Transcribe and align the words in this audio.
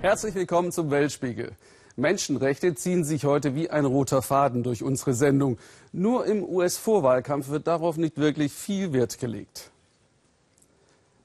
Herzlich 0.00 0.34
willkommen 0.34 0.72
zum 0.72 0.90
Weltspiegel. 0.90 1.52
Menschenrechte 1.94 2.74
ziehen 2.74 3.04
sich 3.04 3.24
heute 3.24 3.54
wie 3.54 3.70
ein 3.70 3.84
roter 3.84 4.22
Faden 4.22 4.64
durch 4.64 4.82
unsere 4.82 5.14
Sendung. 5.14 5.58
Nur 5.92 6.26
im 6.26 6.42
US-Vorwahlkampf 6.42 7.48
wird 7.48 7.68
darauf 7.68 7.96
nicht 7.96 8.18
wirklich 8.18 8.52
viel 8.52 8.92
Wert 8.92 9.18
gelegt. 9.18 9.70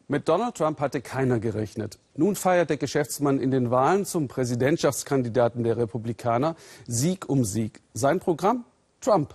Mit 0.07 0.29
Donald 0.29 0.55
Trump 0.55 0.79
hatte 0.79 1.01
keiner 1.01 1.39
gerechnet. 1.39 1.97
Nun 2.15 2.35
feiert 2.35 2.69
der 2.69 2.77
Geschäftsmann 2.77 3.39
in 3.39 3.49
den 3.49 3.71
Wahlen 3.71 4.05
zum 4.05 4.27
Präsidentschaftskandidaten 4.27 5.63
der 5.63 5.77
Republikaner 5.77 6.55
Sieg 6.85 7.27
um 7.27 7.43
Sieg. 7.43 7.81
Sein 7.93 8.19
Programm? 8.19 8.65
Trump. 8.99 9.33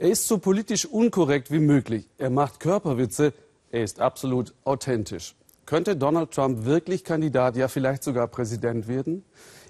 Er 0.00 0.10
ist 0.10 0.28
so 0.28 0.38
politisch 0.38 0.86
unkorrekt 0.86 1.50
wie 1.50 1.58
möglich. 1.58 2.08
Er 2.18 2.30
macht 2.30 2.60
Körperwitze. 2.60 3.32
Er 3.72 3.82
ist 3.82 4.00
absolut 4.00 4.54
authentisch. 4.62 5.34
Könnte 5.66 5.96
Donald 5.96 6.30
Trump 6.30 6.64
wirklich 6.64 7.02
Kandidat, 7.02 7.56
ja 7.56 7.66
vielleicht 7.66 8.04
sogar 8.04 8.28
Präsident 8.28 8.86
werden? 8.86 9.24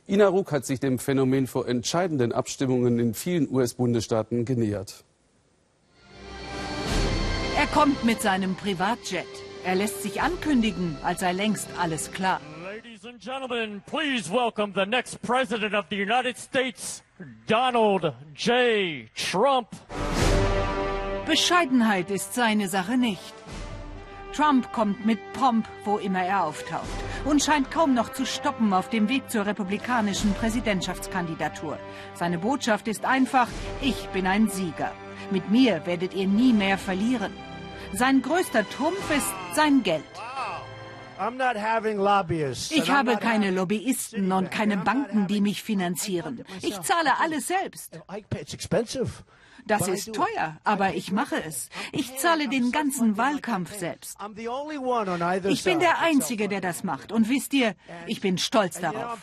Ina 0.07 0.29
Ruck 0.29 0.53
hat 0.53 0.67
sich 0.67 0.81
dem 0.81 0.99
Phänomen 0.99 1.47
vor 1.47 1.67
entscheidenden 1.67 2.33
Abstimmungen 2.33 2.99
in 2.99 3.15
vielen 3.15 3.49
US-Bundesstaaten 3.51 4.45
genähert. 4.45 5.03
Er 7.57 7.67
kommt 7.69 8.05
mit 8.05 8.21
seinem 8.21 8.55
Privatjet. 8.55 9.27
Er 9.65 9.77
lässt 9.77 10.03
sich 10.03 10.21
ankündigen, 10.21 10.99
als 11.03 11.21
sei 11.21 11.33
längst 11.33 11.69
alles 11.79 12.13
klar. 12.13 12.41
Ladies 12.63 13.05
and 13.07 13.19
gentlemen, 13.19 13.83
please 13.87 14.31
welcome 14.31 14.73
the 14.75 14.85
next 14.85 15.23
president 15.23 15.75
of 15.75 15.87
the 15.91 15.97
United 15.97 16.37
States, 16.37 17.03
Donald 17.47 18.13
J. 18.37 19.09
Trump. 19.15 19.69
Bescheidenheit 21.29 22.11
ist 22.11 22.33
seine 22.33 22.69
Sache 22.69 22.97
nicht. 22.97 23.35
Trump 24.35 24.73
kommt 24.73 25.05
mit 25.05 25.19
Pomp, 25.35 25.69
wo 25.85 25.99
immer 25.99 26.23
er 26.23 26.45
auftaucht 26.45 26.89
und 27.27 27.43
scheint 27.43 27.71
kaum 27.71 27.93
noch 27.93 28.15
zu 28.15 28.25
stoppen 28.25 28.73
auf 28.73 28.89
dem 28.89 29.11
Weg 29.11 29.31
zur 29.31 29.45
republikanischen 29.45 30.33
Präsidentschaftskandidatur. 30.33 31.79
Seine 32.15 32.39
Botschaft 32.39 32.89
ist 32.89 33.05
einfach, 33.05 33.47
ich 33.83 34.09
bin 34.09 34.27
ein 34.27 34.49
Sieger. 34.49 34.93
Mit 35.31 35.51
mir 35.51 35.85
werdet 35.85 36.15
ihr 36.15 36.27
nie 36.27 36.55
mehr 36.55 36.79
verlieren. 36.79 37.35
Sein 37.93 38.23
größter 38.23 38.67
Trumpf 38.71 39.15
ist 39.15 39.31
sein 39.55 39.83
Geld. 39.83 40.05
Ich 42.71 42.91
habe 42.91 43.17
keine 43.19 43.51
Lobbyisten 43.51 44.33
und 44.33 44.51
keine 44.51 44.79
Banken, 44.79 45.27
die 45.27 45.43
mich 45.43 45.63
finanzieren. 45.63 46.43
Ich 46.63 46.81
zahle 46.81 47.19
alles 47.21 47.49
selbst. 47.49 48.01
Das 49.69 49.87
ist 49.87 50.13
teuer, 50.15 50.59
aber 50.65 50.95
ich 50.95 51.13
mache 51.13 51.43
es. 51.45 51.69
Ich 51.93 52.17
zahle 52.17 52.49
den 52.49 52.73
ganzen 52.73 53.17
Wahlkampf 53.17 53.75
selbst. 53.75 54.19
Ich 55.45 55.65
bin 55.65 55.79
der 55.79 56.01
Einzige, 56.01 56.49
der 56.49 56.61
das 56.61 56.85
macht. 56.85 57.13
Und 57.13 57.29
wisst 57.29 57.53
ihr, 57.55 57.75
ich 58.07 58.21
bin 58.21 58.39
stolz 58.39 58.81
darauf. 58.81 59.19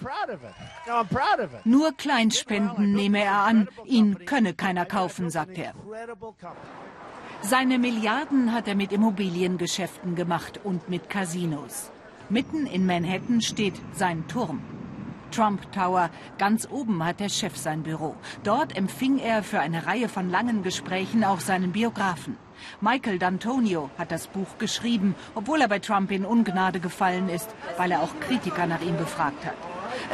Nur 1.66 1.92
Kleinspenden 1.94 2.94
nehme 2.94 3.24
er 3.24 3.40
an. 3.40 3.68
Ihn 3.86 4.26
könne 4.26 4.54
keiner 4.54 4.86
kaufen, 4.86 5.30
sagt 5.30 5.58
er. 5.58 5.74
Seine 7.42 7.78
Milliarden 7.78 8.54
hat 8.54 8.68
er 8.68 8.76
mit 8.76 8.92
Immobiliengeschäften 8.92 10.16
gemacht 10.16 10.60
und 10.64 10.90
mit 10.90 11.10
Casinos. 11.10 11.92
Mitten 12.30 12.66
in 12.66 12.86
Manhattan 12.86 13.42
steht 13.42 13.76
sein 13.94 14.28
Turm. 14.28 14.62
Trump 15.36 15.70
Tower. 15.74 16.10
Ganz 16.38 16.66
oben 16.72 17.04
hat 17.04 17.20
der 17.20 17.28
Chef 17.28 17.58
sein 17.58 17.84
Büro. 17.84 18.16
Dort 18.44 18.78
empfing 18.78 19.20
er 19.20 19.44
für 19.44 19.60
eine 19.60 19.86
Reihe 19.86 20.08
von 20.08 20.30
langen 20.30 20.64
Gesprächen 20.64 21.26
auch 21.26 21.42
seinen 21.42 21.74
Biografen. 21.74 22.38
Michael 22.80 23.18
D'Antonio 23.18 23.90
hat 23.98 24.12
das 24.12 24.28
Buch 24.28 24.58
geschrieben, 24.60 25.14
obwohl 25.36 25.60
er 25.60 25.68
bei 25.68 25.80
Trump 25.80 26.12
in 26.12 26.24
Ungnade 26.24 26.80
gefallen 26.80 27.28
ist, 27.28 27.54
weil 27.78 27.92
er 27.92 28.02
auch 28.02 28.18
Kritiker 28.22 28.66
nach 28.66 28.82
ihm 28.82 28.96
befragt 28.96 29.46
hat. 29.46 29.58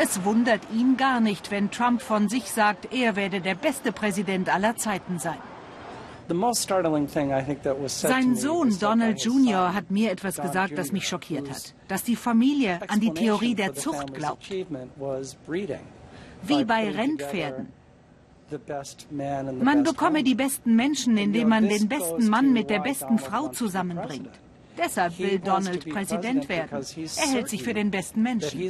Es 0.01 0.23
wundert 0.23 0.61
ihn 0.71 0.97
gar 0.97 1.19
nicht, 1.19 1.51
wenn 1.51 1.69
Trump 1.69 2.01
von 2.01 2.27
sich 2.27 2.51
sagt, 2.51 2.91
er 2.91 3.15
werde 3.15 3.41
der 3.41 3.55
beste 3.55 3.91
Präsident 3.91 4.51
aller 4.51 4.75
Zeiten 4.75 5.19
sein. 5.19 5.37
Sein 7.87 8.35
Sohn 8.35 8.79
Donald 8.79 9.23
Jr. 9.23 9.73
hat 9.73 9.91
mir 9.91 10.11
etwas 10.11 10.37
gesagt, 10.37 10.77
das 10.77 10.91
mich 10.91 11.07
schockiert 11.07 11.49
hat. 11.49 11.73
Dass 11.87 12.03
die 12.03 12.15
Familie 12.15 12.79
an 12.87 12.99
die 12.99 13.11
Theorie 13.11 13.55
der 13.55 13.73
Zucht 13.73 14.13
glaubt. 14.13 14.49
Wie 16.43 16.65
bei 16.65 16.89
Rennpferden. 16.89 17.67
Man 19.61 19.83
bekomme 19.83 20.23
die 20.23 20.35
besten 20.35 20.75
Menschen, 20.75 21.17
indem 21.17 21.49
man 21.49 21.67
den 21.69 21.87
besten 21.87 22.27
Mann 22.27 22.51
mit 22.51 22.69
der 22.69 22.79
besten 22.79 23.17
Frau 23.17 23.47
zusammenbringt. 23.47 24.29
Deshalb 24.77 25.17
will 25.19 25.39
Donald 25.39 25.89
Präsident 25.89 26.49
werden. 26.49 26.85
Er 27.17 27.27
hält 27.27 27.49
sich 27.49 27.63
für 27.63 27.73
den 27.73 27.91
besten 27.91 28.21
Menschen. 28.21 28.69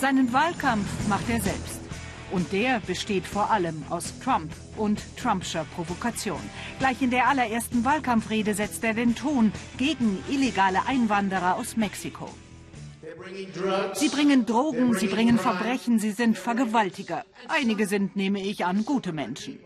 Seinen 0.00 0.32
Wahlkampf 0.32 1.08
macht 1.08 1.28
er 1.28 1.40
selbst. 1.40 1.87
Und 2.30 2.52
der 2.52 2.80
besteht 2.80 3.26
vor 3.26 3.50
allem 3.50 3.82
aus 3.88 4.12
Trump 4.22 4.52
und 4.76 5.00
Trumpscher 5.16 5.64
Provokation. 5.74 6.40
Gleich 6.78 7.00
in 7.00 7.10
der 7.10 7.26
allerersten 7.28 7.84
Wahlkampfrede 7.84 8.54
setzt 8.54 8.84
er 8.84 8.94
den 8.94 9.14
Ton 9.14 9.52
gegen 9.78 10.22
illegale 10.28 10.86
Einwanderer 10.86 11.56
aus 11.56 11.76
Mexiko. 11.76 12.28
Sie 13.94 14.08
bringen 14.08 14.44
Drogen, 14.44 14.94
sie 14.94 15.06
bringen 15.06 15.38
Verbrechen, 15.38 15.98
sie 15.98 16.10
sind 16.10 16.36
Vergewaltiger. 16.36 17.24
Einige 17.48 17.86
sind, 17.86 18.16
nehme 18.16 18.40
ich 18.40 18.64
an, 18.66 18.84
gute 18.84 19.12
Menschen. 19.12 19.58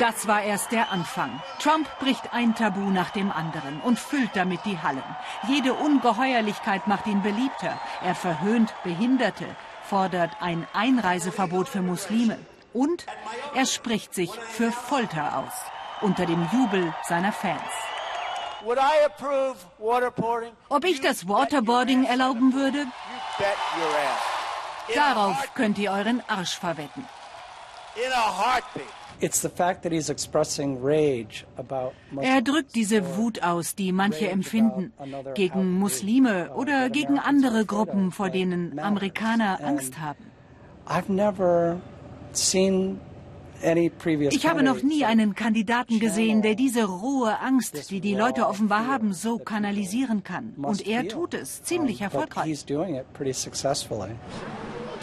Das 0.00 0.26
war 0.26 0.42
erst 0.42 0.72
der 0.72 0.90
Anfang. 0.90 1.40
Trump 1.60 1.86
bricht 2.00 2.32
ein 2.32 2.56
Tabu 2.56 2.90
nach 2.90 3.10
dem 3.10 3.30
anderen 3.30 3.80
und 3.80 3.98
füllt 3.98 4.30
damit 4.34 4.60
die 4.64 4.78
Hallen. 4.78 5.04
Jede 5.48 5.74
Ungeheuerlichkeit 5.74 6.88
macht 6.88 7.06
ihn 7.06 7.22
beliebter. 7.22 7.78
Er 8.02 8.16
verhöhnt 8.16 8.74
Behinderte, 8.82 9.46
fordert 9.88 10.32
ein 10.40 10.66
Einreiseverbot 10.72 11.68
für 11.68 11.82
Muslime 11.82 12.38
und 12.72 13.06
er 13.54 13.66
spricht 13.66 14.14
sich 14.14 14.30
für 14.30 14.72
Folter 14.72 15.38
aus, 15.38 15.52
unter 16.00 16.26
dem 16.26 16.48
Jubel 16.52 16.92
seiner 17.08 17.32
Fans. 17.32 17.60
Ob 20.68 20.84
ich 20.84 21.00
das 21.00 21.28
Waterboarding 21.28 22.04
erlauben 22.04 22.54
würde? 22.54 22.86
Darauf 24.94 25.54
könnt 25.54 25.78
ihr 25.78 25.92
euren 25.92 26.22
Arsch 26.28 26.58
verwetten. 26.58 27.06
Er 32.20 32.42
drückt 32.42 32.74
diese 32.74 33.16
Wut 33.16 33.42
aus, 33.42 33.74
die 33.74 33.92
manche 33.92 34.28
empfinden, 34.28 34.92
gegen 35.34 35.78
Muslime 35.78 36.50
oder 36.54 36.90
gegen 36.90 37.18
andere 37.18 37.64
Gruppen, 37.64 38.12
vor 38.12 38.30
denen 38.30 38.78
Amerikaner 38.78 39.58
Angst 39.64 39.98
haben. 40.00 40.24
Ich 44.30 44.46
habe 44.46 44.62
noch 44.62 44.82
nie 44.82 45.04
einen 45.06 45.34
Kandidaten 45.34 45.98
gesehen, 45.98 46.42
der 46.42 46.54
diese 46.54 46.84
rohe 46.84 47.38
Angst, 47.40 47.90
die 47.90 48.00
die 48.00 48.14
Leute 48.14 48.46
offenbar 48.46 48.86
haben, 48.86 49.14
so 49.14 49.38
kanalisieren 49.38 50.22
kann. 50.22 50.52
Und 50.60 50.86
er 50.86 51.08
tut 51.08 51.32
es 51.34 51.62
ziemlich 51.62 52.00
erfolgreich. 52.02 52.64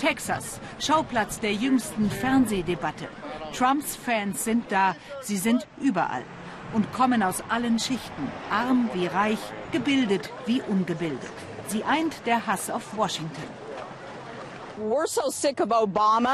Texas, 0.01 0.59
Schauplatz 0.79 1.39
der 1.39 1.53
jüngsten 1.53 2.09
Fernsehdebatte. 2.09 3.07
Trumps 3.55 3.95
Fans 3.95 4.43
sind 4.43 4.71
da, 4.71 4.95
sie 5.21 5.37
sind 5.37 5.67
überall 5.79 6.23
und 6.73 6.91
kommen 6.91 7.21
aus 7.21 7.43
allen 7.49 7.77
Schichten, 7.77 8.31
arm 8.49 8.89
wie 8.93 9.05
reich, 9.05 9.37
gebildet 9.71 10.31
wie 10.47 10.63
ungebildet. 10.63 11.29
Sie 11.67 11.83
eint 11.83 12.15
der 12.25 12.47
Hass 12.47 12.71
auf 12.71 12.97
Washington. 12.97 13.43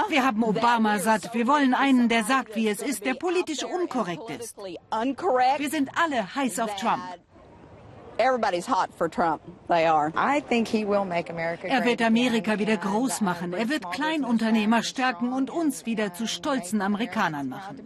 Wir 0.09 0.25
haben 0.25 0.43
Obama 0.43 0.99
satt. 0.99 1.33
Wir 1.33 1.47
wollen 1.47 1.73
einen, 1.73 2.07
der 2.07 2.23
sagt, 2.23 2.55
wie 2.55 2.69
es 2.69 2.81
ist, 2.81 3.03
der 3.03 3.15
politisch 3.15 3.65
unkorrekt 3.65 4.29
ist. 4.29 4.55
Wir 4.57 5.69
sind 5.69 5.89
alle 6.01 6.35
heiß 6.35 6.59
auf 6.59 6.73
Trump. 6.77 7.03
Everybody's 8.19 8.65
hot 8.65 8.89
for 8.97 9.09
Trump. 9.09 9.41
They 9.67 9.85
are. 9.85 10.11
I 10.15 10.41
think 10.41 10.67
he 10.67 10.85
will 10.85 11.05
make 11.05 11.29
America 11.29 11.67
er 11.67 11.85
wird 11.85 12.01
Amerika 12.01 12.57
wieder 12.57 12.77
groß 12.77 13.21
machen. 13.21 13.53
Er 13.53 13.69
wird 13.69 13.91
Kleinunternehmer 13.91 14.83
stärken 14.83 15.33
und 15.33 15.49
uns 15.49 15.85
wieder 15.85 16.13
zu 16.13 16.27
stolzen 16.27 16.81
Amerikanern 16.81 17.49
machen. 17.49 17.77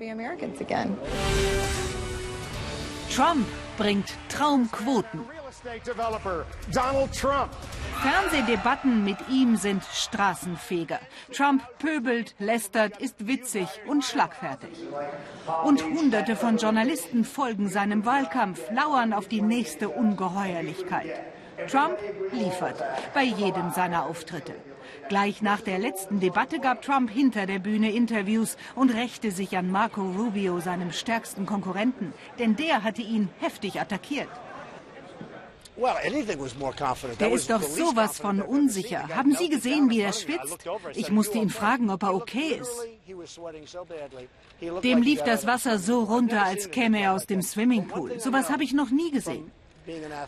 Trump 3.09 3.47
bringt 3.77 4.13
Traumquoten. 4.29 5.21
Fernsehdebatten 8.01 9.03
mit 9.03 9.17
ihm 9.29 9.57
sind 9.57 9.83
Straßenfeger. 9.83 10.99
Trump 11.31 11.61
pöbelt, 11.77 12.33
lästert, 12.39 12.97
ist 12.97 13.27
witzig 13.27 13.67
und 13.85 14.03
schlagfertig. 14.03 14.71
Und 15.63 15.83
Hunderte 15.83 16.35
von 16.35 16.57
Journalisten 16.57 17.25
folgen 17.25 17.69
seinem 17.69 18.05
Wahlkampf, 18.05 18.59
lauern 18.71 19.13
auf 19.13 19.27
die 19.27 19.43
nächste 19.43 19.89
Ungeheuerlichkeit. 19.89 21.21
Trump 21.69 21.99
liefert 22.31 22.83
bei 23.13 23.23
jedem 23.23 23.71
seiner 23.71 24.05
Auftritte. 24.07 24.55
Gleich 25.09 25.43
nach 25.43 25.61
der 25.61 25.77
letzten 25.77 26.19
Debatte 26.19 26.59
gab 26.59 26.81
Trump 26.81 27.11
hinter 27.11 27.45
der 27.45 27.59
Bühne 27.59 27.91
Interviews 27.91 28.57
und 28.73 28.89
rächte 28.89 29.29
sich 29.29 29.55
an 29.55 29.69
Marco 29.69 30.01
Rubio, 30.01 30.59
seinem 30.59 30.91
stärksten 30.91 31.45
Konkurrenten, 31.45 32.13
denn 32.39 32.55
der 32.55 32.83
hatte 32.83 33.03
ihn 33.03 33.29
heftig 33.39 33.79
attackiert. 33.79 34.29
Der 37.19 37.31
ist 37.31 37.49
doch 37.49 37.61
sowas 37.61 38.19
von 38.19 38.41
unsicher. 38.41 39.07
Haben 39.15 39.35
Sie 39.35 39.49
gesehen, 39.49 39.89
wie 39.89 40.01
er 40.01 40.13
schwitzt? 40.13 40.65
Ich 40.93 41.11
musste 41.11 41.37
ihn 41.37 41.49
fragen, 41.49 41.89
ob 41.89 42.03
er 42.03 42.13
okay 42.13 42.59
ist. 42.59 42.87
Dem 44.83 45.01
lief 45.01 45.21
das 45.23 45.47
Wasser 45.47 45.79
so 45.79 46.03
runter, 46.03 46.43
als 46.43 46.69
käme 46.71 47.01
er 47.01 47.13
aus 47.13 47.25
dem 47.25 47.41
Swimmingpool. 47.41 48.19
Sowas 48.19 48.49
habe 48.49 48.63
ich 48.63 48.73
noch 48.73 48.91
nie 48.91 49.11
gesehen. 49.11 49.51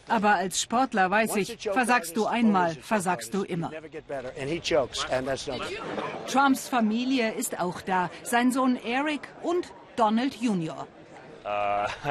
Aber 0.07 0.35
als 0.35 0.61
Sportler 0.61 1.11
weiß 1.11 1.35
ich, 1.35 1.57
versagst 1.59 2.17
du 2.17 2.25
einmal, 2.25 2.75
versagst 2.75 3.33
du 3.33 3.43
immer. 3.43 3.71
Trumps 6.27 6.67
Familie 6.67 7.33
ist 7.33 7.59
auch 7.59 7.81
da, 7.81 8.09
sein 8.23 8.51
Sohn 8.51 8.77
Eric 8.83 9.21
und 9.43 9.67
Donald 9.95 10.35
Jr. 10.41 10.87
Uh, 11.43 11.87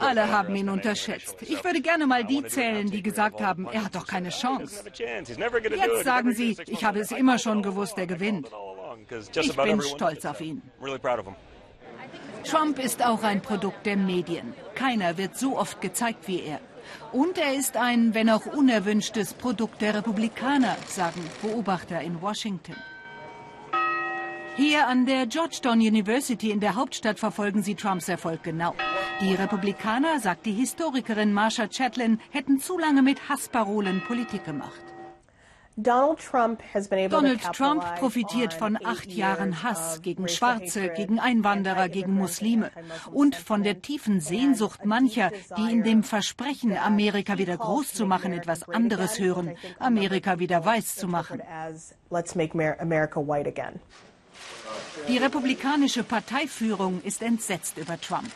Alle 0.00 0.30
haben 0.30 0.56
ihn 0.56 0.70
unterschätzt. 0.70 1.36
Ich 1.42 1.62
würde 1.62 1.82
gerne 1.82 2.06
mal 2.06 2.24
die 2.24 2.42
zählen, 2.44 2.90
die 2.90 3.02
gesagt 3.02 3.42
haben, 3.42 3.68
er 3.70 3.84
hat 3.84 3.94
doch 3.94 4.06
keine 4.06 4.30
Chance. 4.30 4.82
Jetzt 4.94 6.04
sagen 6.04 6.32
sie, 6.32 6.56
ich 6.66 6.84
habe 6.84 7.00
es 7.00 7.12
immer 7.12 7.38
schon 7.38 7.62
gewusst, 7.62 7.98
er 7.98 8.06
gewinnt. 8.06 8.48
Ich 9.34 9.56
bin 9.56 9.82
stolz 9.82 10.24
auf 10.24 10.40
ihn. 10.40 10.62
Trump 12.44 12.78
ist 12.78 13.04
auch 13.04 13.22
ein 13.22 13.40
Produkt 13.42 13.84
der 13.84 13.96
Medien. 13.96 14.54
Keiner 14.74 15.18
wird 15.18 15.36
so 15.36 15.58
oft 15.58 15.80
gezeigt 15.80 16.26
wie 16.28 16.42
er. 16.42 16.60
Und 17.12 17.38
er 17.38 17.54
ist 17.54 17.76
ein, 17.76 18.14
wenn 18.14 18.30
auch 18.30 18.46
unerwünschtes 18.46 19.34
Produkt 19.34 19.82
der 19.82 19.96
Republikaner, 19.96 20.76
sagen 20.86 21.22
Beobachter 21.42 22.00
in 22.00 22.20
Washington. 22.20 22.74
Hier 24.56 24.86
an 24.86 25.06
der 25.06 25.26
Georgetown 25.26 25.78
University 25.80 26.50
in 26.50 26.60
der 26.60 26.74
Hauptstadt 26.74 27.18
verfolgen 27.18 27.62
sie 27.62 27.74
Trumps 27.74 28.08
Erfolg 28.08 28.42
genau. 28.42 28.74
Die 29.20 29.34
Republikaner, 29.34 30.20
sagt 30.20 30.44
die 30.44 30.52
Historikerin 30.52 31.32
Marsha 31.32 31.68
Chatlin, 31.68 32.20
hätten 32.30 32.60
zu 32.60 32.78
lange 32.78 33.00
mit 33.00 33.30
Hassparolen 33.30 34.02
Politik 34.02 34.44
gemacht. 34.44 34.82
Donald 35.74 37.40
Trump 37.54 37.82
profitiert 37.98 38.52
von 38.52 38.78
acht 38.84 39.10
Jahren 39.10 39.62
Hass 39.62 40.02
gegen 40.02 40.28
Schwarze, 40.28 40.90
gegen 40.90 41.18
Einwanderer, 41.18 41.88
gegen 41.88 42.12
Muslime 42.12 42.70
und 43.10 43.34
von 43.34 43.62
der 43.62 43.80
tiefen 43.80 44.20
Sehnsucht 44.20 44.84
mancher, 44.84 45.30
die 45.56 45.72
in 45.72 45.82
dem 45.82 46.02
Versprechen, 46.02 46.76
Amerika 46.76 47.38
wieder 47.38 47.56
groß 47.56 47.94
zu 47.94 48.04
machen, 48.04 48.34
etwas 48.34 48.68
anderes 48.68 49.18
hören, 49.18 49.56
Amerika 49.78 50.38
wieder 50.38 50.62
weiß 50.62 50.96
zu 50.96 51.08
machen. 51.08 51.40
Die 55.08 55.18
republikanische 55.18 56.04
Parteiführung 56.04 57.02
ist 57.02 57.22
entsetzt 57.22 57.76
über 57.76 58.00
Trump. 58.00 58.30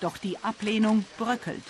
Doch 0.00 0.18
die 0.18 0.38
Ablehnung 0.38 1.04
bröckelt. 1.18 1.62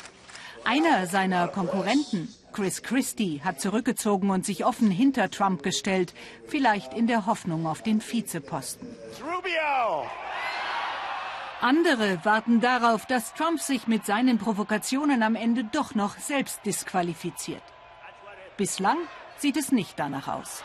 Einer 0.64 1.06
seiner 1.06 1.48
Konkurrenten, 1.48 2.28
Chris 2.52 2.82
Christie, 2.82 3.40
hat 3.42 3.60
zurückgezogen 3.60 4.30
und 4.30 4.44
sich 4.44 4.64
offen 4.64 4.90
hinter 4.90 5.30
Trump 5.30 5.62
gestellt, 5.62 6.12
vielleicht 6.48 6.92
in 6.92 7.06
der 7.06 7.26
Hoffnung 7.26 7.66
auf 7.66 7.82
den 7.82 8.02
Vizeposten. 8.02 8.88
Rubio! 9.22 10.10
Andere 11.60 12.24
warten 12.24 12.60
darauf, 12.60 13.06
dass 13.06 13.32
Trump 13.32 13.60
sich 13.60 13.86
mit 13.86 14.04
seinen 14.04 14.38
Provokationen 14.38 15.22
am 15.22 15.34
Ende 15.34 15.64
doch 15.64 15.94
noch 15.94 16.18
selbst 16.18 16.60
disqualifiziert. 16.66 17.62
Bislang 18.58 18.98
sieht 19.38 19.56
es 19.56 19.72
nicht 19.72 19.98
danach 19.98 20.28
aus. 20.28 20.62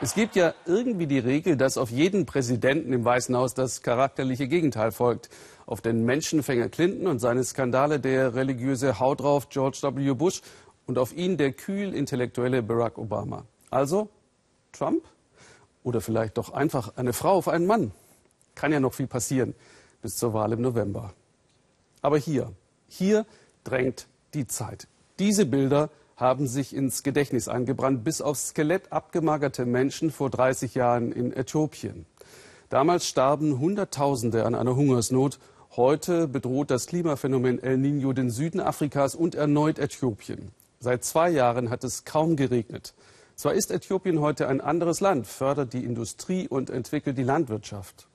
Es 0.00 0.14
gibt 0.14 0.36
ja 0.36 0.54
irgendwie 0.64 1.08
die 1.08 1.18
Regel, 1.18 1.56
dass 1.56 1.76
auf 1.76 1.90
jeden 1.90 2.24
Präsidenten 2.24 2.92
im 2.92 3.04
Weißen 3.04 3.36
Haus 3.36 3.54
das 3.54 3.82
charakterliche 3.82 4.46
Gegenteil 4.46 4.92
folgt. 4.92 5.28
Auf 5.66 5.80
den 5.80 6.04
Menschenfänger 6.04 6.68
Clinton 6.68 7.08
und 7.08 7.18
seine 7.18 7.42
Skandale 7.42 7.98
der 7.98 8.34
religiöse 8.36 9.00
Haut 9.00 9.20
drauf 9.20 9.48
George 9.48 9.80
W. 9.82 10.14
Bush 10.14 10.40
und 10.86 10.98
auf 10.98 11.12
ihn 11.12 11.36
der 11.36 11.52
kühl 11.52 11.94
intellektuelle 11.94 12.62
Barack 12.62 12.96
Obama. 12.96 13.44
Also 13.70 14.08
Trump? 14.70 15.04
Oder 15.82 16.00
vielleicht 16.00 16.38
doch 16.38 16.50
einfach 16.50 16.96
eine 16.96 17.12
Frau 17.12 17.32
auf 17.32 17.48
einen 17.48 17.66
Mann? 17.66 17.90
Kann 18.54 18.70
ja 18.70 18.78
noch 18.78 18.94
viel 18.94 19.08
passieren 19.08 19.56
bis 20.00 20.16
zur 20.16 20.32
Wahl 20.32 20.52
im 20.52 20.60
November. 20.60 21.12
Aber 22.02 22.18
hier, 22.18 22.52
hier 22.86 23.26
drängt 23.64 24.06
die 24.32 24.46
Zeit. 24.46 24.86
Diese 25.18 25.44
Bilder 25.44 25.90
haben 26.18 26.48
sich 26.48 26.74
ins 26.74 27.04
Gedächtnis 27.04 27.48
eingebrannt, 27.48 28.02
bis 28.02 28.20
aufs 28.20 28.48
Skelett 28.48 28.92
abgemagerte 28.92 29.64
Menschen 29.64 30.10
vor 30.10 30.30
30 30.30 30.74
Jahren 30.74 31.12
in 31.12 31.32
Äthiopien. 31.32 32.06
Damals 32.68 33.06
starben 33.06 33.60
Hunderttausende 33.60 34.44
an 34.44 34.54
einer 34.54 34.74
Hungersnot. 34.74 35.38
Heute 35.76 36.26
bedroht 36.26 36.70
das 36.70 36.86
Klimaphänomen 36.86 37.62
El 37.62 37.76
Niño 37.76 38.12
den 38.12 38.30
Süden 38.30 38.60
Afrikas 38.60 39.14
und 39.14 39.36
erneut 39.36 39.78
Äthiopien. 39.78 40.50
Seit 40.80 41.04
zwei 41.04 41.30
Jahren 41.30 41.70
hat 41.70 41.84
es 41.84 42.04
kaum 42.04 42.34
geregnet. 42.34 42.94
Zwar 43.36 43.54
ist 43.54 43.70
Äthiopien 43.70 44.20
heute 44.20 44.48
ein 44.48 44.60
anderes 44.60 45.00
Land, 45.00 45.28
fördert 45.28 45.72
die 45.72 45.84
Industrie 45.84 46.48
und 46.48 46.68
entwickelt 46.68 47.16
die 47.16 47.22
Landwirtschaft. 47.22 48.07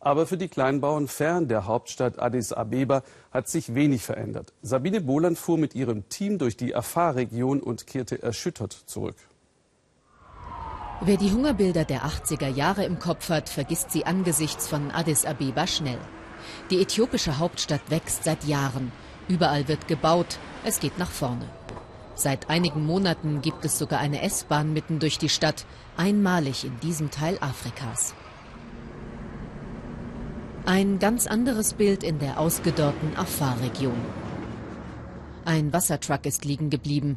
Aber 0.00 0.26
für 0.26 0.36
die 0.36 0.48
Kleinbauern 0.48 1.08
fern 1.08 1.48
der 1.48 1.66
Hauptstadt 1.66 2.20
Addis 2.20 2.52
Abeba 2.52 3.02
hat 3.32 3.48
sich 3.48 3.74
wenig 3.74 4.04
verändert. 4.04 4.52
Sabine 4.62 5.00
Bohland 5.00 5.38
fuhr 5.38 5.58
mit 5.58 5.74
ihrem 5.74 6.08
Team 6.08 6.38
durch 6.38 6.56
die 6.56 6.74
Afar-Region 6.74 7.60
und 7.60 7.86
kehrte 7.86 8.22
erschüttert 8.22 8.72
zurück. 8.72 9.16
Wer 11.00 11.16
die 11.16 11.30
Hungerbilder 11.30 11.84
der 11.84 12.02
80er 12.02 12.48
Jahre 12.48 12.84
im 12.84 12.98
Kopf 12.98 13.28
hat, 13.28 13.48
vergisst 13.48 13.90
sie 13.90 14.04
angesichts 14.04 14.68
von 14.68 14.90
Addis 14.90 15.24
Abeba 15.24 15.66
schnell. 15.66 15.98
Die 16.70 16.80
äthiopische 16.80 17.38
Hauptstadt 17.38 17.90
wächst 17.90 18.24
seit 18.24 18.44
Jahren. 18.44 18.92
Überall 19.28 19.68
wird 19.68 19.88
gebaut. 19.88 20.38
Es 20.64 20.80
geht 20.80 20.98
nach 20.98 21.10
vorne. 21.10 21.48
Seit 22.14 22.50
einigen 22.50 22.84
Monaten 22.84 23.42
gibt 23.42 23.64
es 23.64 23.78
sogar 23.78 24.00
eine 24.00 24.22
S-Bahn 24.22 24.72
mitten 24.72 24.98
durch 24.98 25.18
die 25.18 25.28
Stadt, 25.28 25.66
einmalig 25.96 26.64
in 26.64 26.78
diesem 26.80 27.10
Teil 27.10 27.38
Afrikas. 27.40 28.14
Ein 30.66 30.98
ganz 30.98 31.26
anderes 31.26 31.74
Bild 31.74 32.02
in 32.02 32.18
der 32.18 32.38
ausgedörrten 32.38 33.16
Afar-Region. 33.16 33.98
Ein 35.44 35.72
Wassertruck 35.72 36.26
ist 36.26 36.44
liegen 36.44 36.68
geblieben. 36.68 37.16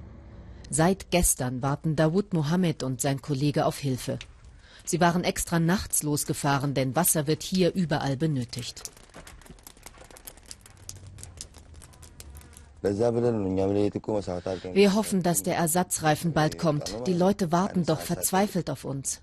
Seit 0.70 1.12
gestern 1.12 1.62
warten 1.62 1.98
Dawood 1.98 2.34
Mohammed 2.34 2.82
und 2.84 3.02
sein 3.02 3.22
Kollege 3.22 3.66
auf 3.66 3.78
Hilfe. 3.78 4.20
Sie 4.86 5.02
waren 5.02 5.24
extra 5.24 5.60
nachts 5.60 6.02
losgefahren, 6.02 6.74
denn 6.74 6.96
Wasser 6.96 7.28
wird 7.28 7.44
hier 7.44 7.74
überall 7.74 8.16
benötigt. 8.16 8.84
Wir 14.74 14.96
hoffen, 14.96 15.24
dass 15.24 15.44
der 15.44 15.56
Ersatzreifen 15.56 16.34
bald 16.34 16.58
kommt. 16.58 17.08
Die 17.08 17.14
Leute 17.14 17.52
warten 17.52 17.86
doch 17.86 18.00
verzweifelt 18.00 18.70
auf 18.70 18.86
uns. 18.86 19.22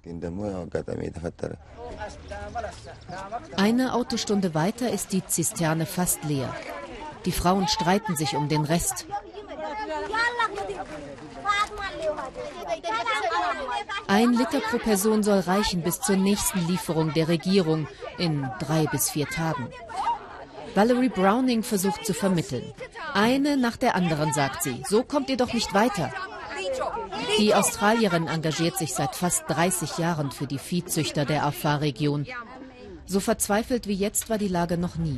Eine 3.57 3.95
Autostunde 3.95 4.55
weiter 4.55 4.91
ist 4.93 5.12
die 5.12 5.27
Zisterne 5.27 5.87
fast 5.87 6.23
leer. 6.25 6.55
Die 7.25 7.33
Frauen 7.33 7.67
streiten 7.69 8.17
sich 8.17 8.37
um 8.37 8.49
den 8.49 8.65
Rest. 8.65 9.07
Ein 14.07 14.33
Liter 14.33 14.61
pro 14.61 14.79
Person 14.79 15.23
soll 15.23 15.41
reichen 15.41 15.83
bis 15.83 16.00
zur 16.00 16.17
nächsten 16.17 16.67
Lieferung 16.67 17.12
der 17.12 17.29
Regierung 17.29 17.87
in 18.19 18.49
drei 18.61 18.87
bis 18.87 19.11
vier 19.11 19.27
Tagen. 19.27 19.69
Valerie 20.75 21.09
Browning 21.09 21.63
versucht 21.63 22.05
zu 22.05 22.15
vermitteln. 22.15 22.73
Eine 23.15 23.57
nach 23.57 23.77
der 23.77 23.95
anderen, 23.95 24.33
sagt 24.33 24.63
sie. 24.63 24.83
So 24.89 25.03
kommt 25.03 25.31
ihr 25.31 25.37
doch 25.37 25.53
nicht 25.53 25.75
weiter. 25.75 26.13
Die 27.39 27.55
Australierin 27.55 28.27
engagiert 28.27 28.77
sich 28.77 28.95
seit 28.95 29.15
fast 29.15 29.45
30 29.49 29.99
Jahren 29.99 30.31
für 30.31 30.47
die 30.47 30.59
Viehzüchter 30.59 31.25
der 31.25 31.45
Afar-Region. 31.45 32.27
So 33.07 33.21
verzweifelt 33.21 33.87
wie 33.87 33.95
jetzt 33.95 34.29
war 34.29 34.39
die 34.39 34.49
Lage 34.49 34.77
noch 34.77 34.97
nie. 34.97 35.17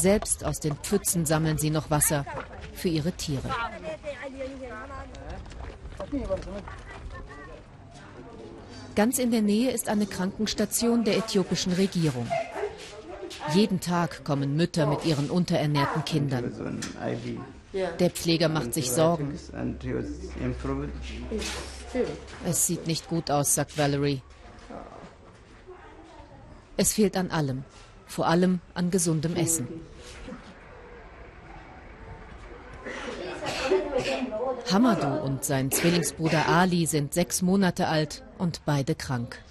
Selbst 0.00 0.44
aus 0.44 0.60
den 0.60 0.76
Pfützen 0.76 1.26
sammeln 1.26 1.58
sie 1.58 1.70
noch 1.70 1.90
Wasser 1.90 2.24
für 2.72 2.88
ihre 2.88 3.12
Tiere. 3.12 3.50
Ganz 8.96 9.18
in 9.18 9.30
der 9.30 9.42
Nähe 9.42 9.70
ist 9.70 9.88
eine 9.88 10.06
Krankenstation 10.06 11.04
der 11.04 11.16
äthiopischen 11.18 11.72
Regierung. 11.72 12.26
Jeden 13.54 13.80
Tag 13.80 14.24
kommen 14.24 14.56
Mütter 14.56 14.86
mit 14.86 15.04
ihren 15.04 15.30
unterernährten 15.30 16.04
Kindern. 16.04 16.80
Der 17.72 18.10
Pfleger 18.10 18.48
macht 18.48 18.74
sich 18.74 18.90
Sorgen. 18.90 19.38
Es 22.44 22.66
sieht 22.66 22.86
nicht 22.86 23.08
gut 23.08 23.30
aus, 23.30 23.54
sagt 23.54 23.78
Valerie. 23.78 24.22
Es 26.76 26.94
fehlt 26.94 27.16
an 27.16 27.30
allem, 27.30 27.64
vor 28.06 28.26
allem 28.26 28.60
an 28.74 28.90
gesundem 28.90 29.36
Essen. 29.36 29.68
Hamadou 34.72 35.22
und 35.24 35.44
sein 35.44 35.70
Zwillingsbruder 35.70 36.48
Ali 36.48 36.86
sind 36.86 37.12
sechs 37.12 37.42
Monate 37.42 37.88
alt 37.88 38.22
und 38.38 38.64
beide 38.64 38.94
krank. 38.94 39.42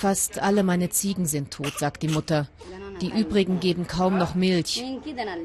Fast 0.00 0.38
alle 0.38 0.62
meine 0.62 0.88
Ziegen 0.88 1.26
sind 1.26 1.50
tot, 1.50 1.78
sagt 1.78 2.02
die 2.02 2.08
Mutter. 2.08 2.48
Die 3.02 3.12
übrigen 3.12 3.60
geben 3.60 3.86
kaum 3.86 4.16
noch 4.16 4.34
Milch. 4.34 4.82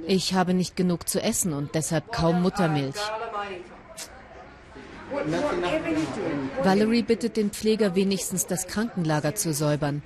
Ich 0.08 0.34
habe 0.34 0.54
nicht 0.54 0.78
genug 0.78 1.10
zu 1.10 1.22
essen 1.22 1.52
und 1.52 1.76
deshalb 1.76 2.14
kaum 2.14 2.42
Muttermilch. 2.42 2.96
Valerie 6.64 7.04
bittet 7.04 7.36
den 7.36 7.52
Pfleger 7.52 7.96
wenigstens 7.96 8.48
das 8.48 8.66
Krankenlager 8.68 9.36
zu 9.36 9.54
säubern. 9.54 10.02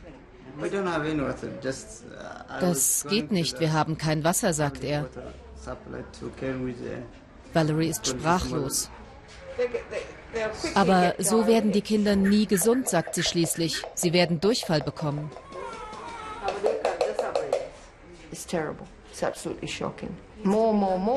Das 2.60 3.06
geht 3.08 3.32
nicht, 3.32 3.60
wir 3.60 3.72
haben 3.72 4.00
kein 4.00 4.24
Wasser, 4.24 4.54
sagt 4.54 4.84
er. 4.84 5.08
Valerie 7.54 7.90
ist 7.90 8.08
sprachlos. 8.08 8.90
Aber 10.76 11.16
so 11.18 11.48
werden 11.48 11.72
die 11.72 11.82
Kinder 11.82 12.16
nie 12.16 12.46
gesund, 12.46 12.88
sagt 12.88 13.16
sie 13.16 13.24
schließlich. 13.24 13.84
Sie 13.96 14.14
werden 14.14 14.40
Durchfall 14.40 14.82
bekommen. 14.82 15.32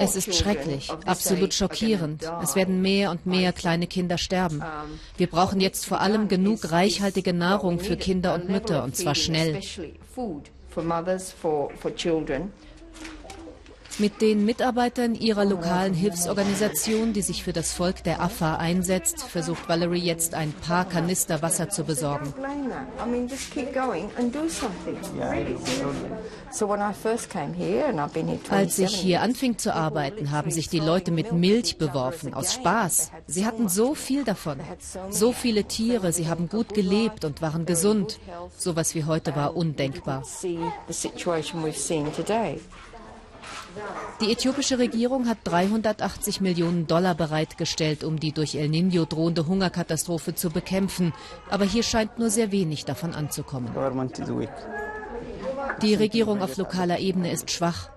Es 0.00 0.16
ist 0.16 0.34
schrecklich, 0.34 0.90
absolut 1.06 1.54
schockierend. 1.54 2.24
Es 2.42 2.56
werden 2.56 2.82
mehr 2.82 3.10
und 3.10 3.26
mehr 3.26 3.52
kleine 3.52 3.86
Kinder 3.86 4.18
sterben. 4.18 4.62
Wir 5.16 5.28
brauchen 5.28 5.60
jetzt 5.60 5.86
vor 5.86 6.00
allem 6.00 6.28
genug 6.28 6.72
reichhaltige 6.72 7.32
Nahrung 7.32 7.78
für 7.78 7.96
Kinder 7.96 8.34
und 8.34 8.48
Mütter, 8.48 8.82
und 8.82 8.96
zwar 8.96 9.14
schnell. 9.14 9.60
Mit 13.98 14.22
den 14.22 14.46
Mitarbeitern 14.46 15.14
ihrer 15.14 15.44
lokalen 15.44 15.92
Hilfsorganisation, 15.92 17.12
die 17.12 17.20
sich 17.20 17.44
für 17.44 17.52
das 17.52 17.72
Volk 17.72 18.02
der 18.04 18.20
Afar 18.20 18.58
einsetzt, 18.58 19.22
versucht 19.22 19.68
Valerie 19.68 20.00
jetzt 20.00 20.34
ein 20.34 20.52
paar 20.52 20.88
Kanister 20.88 21.42
Wasser 21.42 21.68
zu 21.68 21.84
besorgen. 21.84 22.32
Als 28.50 28.78
ich 28.78 28.94
hier 28.94 29.20
anfing 29.20 29.58
zu 29.58 29.74
arbeiten, 29.74 30.30
haben 30.30 30.50
sich 30.50 30.68
die 30.68 30.80
Leute 30.80 31.10
mit 31.10 31.32
Milch 31.32 31.76
beworfen, 31.76 32.32
aus 32.32 32.54
Spaß. 32.54 33.10
Sie 33.26 33.44
hatten 33.44 33.68
so 33.68 33.94
viel 33.94 34.24
davon, 34.24 34.58
so 35.10 35.32
viele 35.32 35.64
Tiere, 35.64 36.12
sie 36.12 36.28
haben 36.28 36.48
gut 36.48 36.74
gelebt 36.74 37.24
und 37.24 37.42
waren 37.42 37.66
gesund. 37.66 38.18
So 38.56 38.74
was 38.74 38.94
wie 38.94 39.04
heute 39.04 39.36
war 39.36 39.54
undenkbar. 39.54 40.22
Die 44.20 44.32
äthiopische 44.32 44.78
Regierung 44.78 45.28
hat 45.28 45.38
380 45.44 46.40
Millionen 46.40 46.86
Dollar 46.86 47.14
bereitgestellt, 47.14 48.04
um 48.04 48.20
die 48.20 48.32
durch 48.32 48.54
El 48.54 48.68
Niño 48.68 49.06
drohende 49.06 49.46
Hungerkatastrophe 49.46 50.34
zu 50.34 50.50
bekämpfen. 50.50 51.12
Aber 51.50 51.64
hier 51.64 51.82
scheint 51.82 52.18
nur 52.18 52.30
sehr 52.30 52.52
wenig 52.52 52.84
davon 52.84 53.14
anzukommen. 53.14 53.70
Die 55.80 55.94
Regierung 55.94 56.42
auf 56.42 56.56
lokaler 56.56 56.98
Ebene 56.98 57.32
ist 57.32 57.50
schwach. 57.50 57.90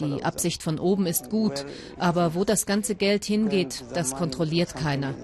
Die 0.00 0.24
Absicht 0.24 0.62
von 0.62 0.80
oben 0.80 1.06
ist 1.06 1.30
gut, 1.30 1.64
aber 1.96 2.34
wo 2.34 2.44
das 2.44 2.66
ganze 2.66 2.96
Geld 2.96 3.24
hingeht, 3.24 3.84
das 3.94 4.16
kontrolliert 4.16 4.74
keiner. 4.74 5.14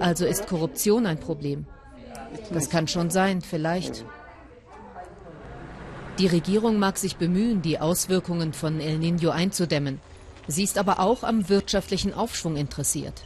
Also 0.00 0.26
ist 0.26 0.46
Korruption 0.48 1.06
ein 1.06 1.20
Problem. 1.20 1.66
Das 2.52 2.70
kann 2.70 2.88
schon 2.88 3.10
sein, 3.10 3.40
vielleicht. 3.40 4.04
Die 6.18 6.26
Regierung 6.26 6.78
mag 6.78 6.96
sich 6.96 7.16
bemühen, 7.16 7.60
die 7.60 7.78
Auswirkungen 7.78 8.54
von 8.54 8.80
El 8.80 8.96
Niño 8.96 9.28
einzudämmen. 9.28 10.00
Sie 10.48 10.62
ist 10.62 10.78
aber 10.78 10.98
auch 10.98 11.24
am 11.24 11.50
wirtschaftlichen 11.50 12.14
Aufschwung 12.14 12.56
interessiert. 12.56 13.24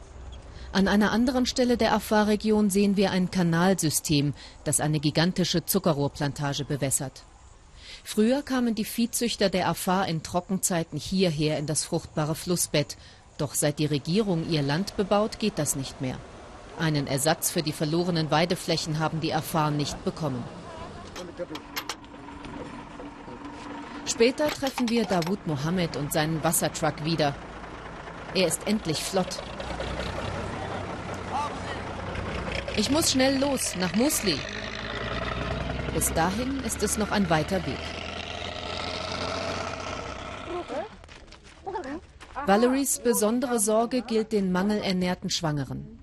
An 0.73 0.89
einer 0.89 1.13
anderen 1.13 1.47
Stelle 1.47 1.77
der 1.77 1.95
Afar-Region 1.95 2.69
sehen 2.69 2.97
wir 2.97 3.13
ein 3.13 3.31
Kanalsystem, 3.31 4.35
das 4.65 4.81
eine 4.81 4.99
gigantische 4.99 5.65
Zuckerrohrplantage 5.65 6.65
bewässert. 6.65 7.23
Früher 8.03 8.43
kamen 8.43 8.75
die 8.75 8.85
Viehzüchter 8.85 9.51
der 9.51 9.69
Afar 9.69 10.09
in 10.09 10.25
Trockenzeiten 10.25 10.99
hierher 10.99 11.59
in 11.59 11.67
das 11.67 11.85
fruchtbare 11.85 12.35
Flussbett. 12.35 12.97
Doch 13.39 13.55
seit 13.55 13.79
die 13.79 13.87
Regierung 13.87 14.49
ihr 14.51 14.63
Land 14.63 14.97
bebaut, 14.97 15.39
geht 15.39 15.59
das 15.59 15.77
nicht 15.77 16.01
mehr. 16.01 16.17
Einen 16.79 17.07
Ersatz 17.07 17.51
für 17.53 17.63
die 17.63 17.73
verlorenen 17.73 18.33
Weideflächen 18.33 18.99
haben 18.99 19.21
die 19.21 19.35
Afar 19.35 19.71
nicht 19.71 20.03
bekommen. 20.05 20.43
Später 24.21 24.49
treffen 24.51 24.91
wir 24.91 25.07
Dawood 25.07 25.47
Mohammed 25.47 25.97
und 25.97 26.13
seinen 26.13 26.45
Wassertruck 26.45 27.07
wieder. 27.07 27.35
Er 28.35 28.49
ist 28.49 28.67
endlich 28.67 29.03
flott. 29.03 29.43
Ich 32.77 32.91
muss 32.91 33.13
schnell 33.13 33.39
los, 33.39 33.77
nach 33.77 33.95
Musli. 33.95 34.39
Bis 35.95 36.13
dahin 36.13 36.61
ist 36.65 36.83
es 36.83 36.99
noch 36.99 37.13
ein 37.13 37.31
weiter 37.31 37.65
Weg. 37.67 37.79
Valeries 42.45 42.99
besondere 42.99 43.59
Sorge 43.59 44.03
gilt 44.03 44.33
den 44.33 44.53
mangelernährten 44.53 45.31
Schwangeren. 45.31 45.99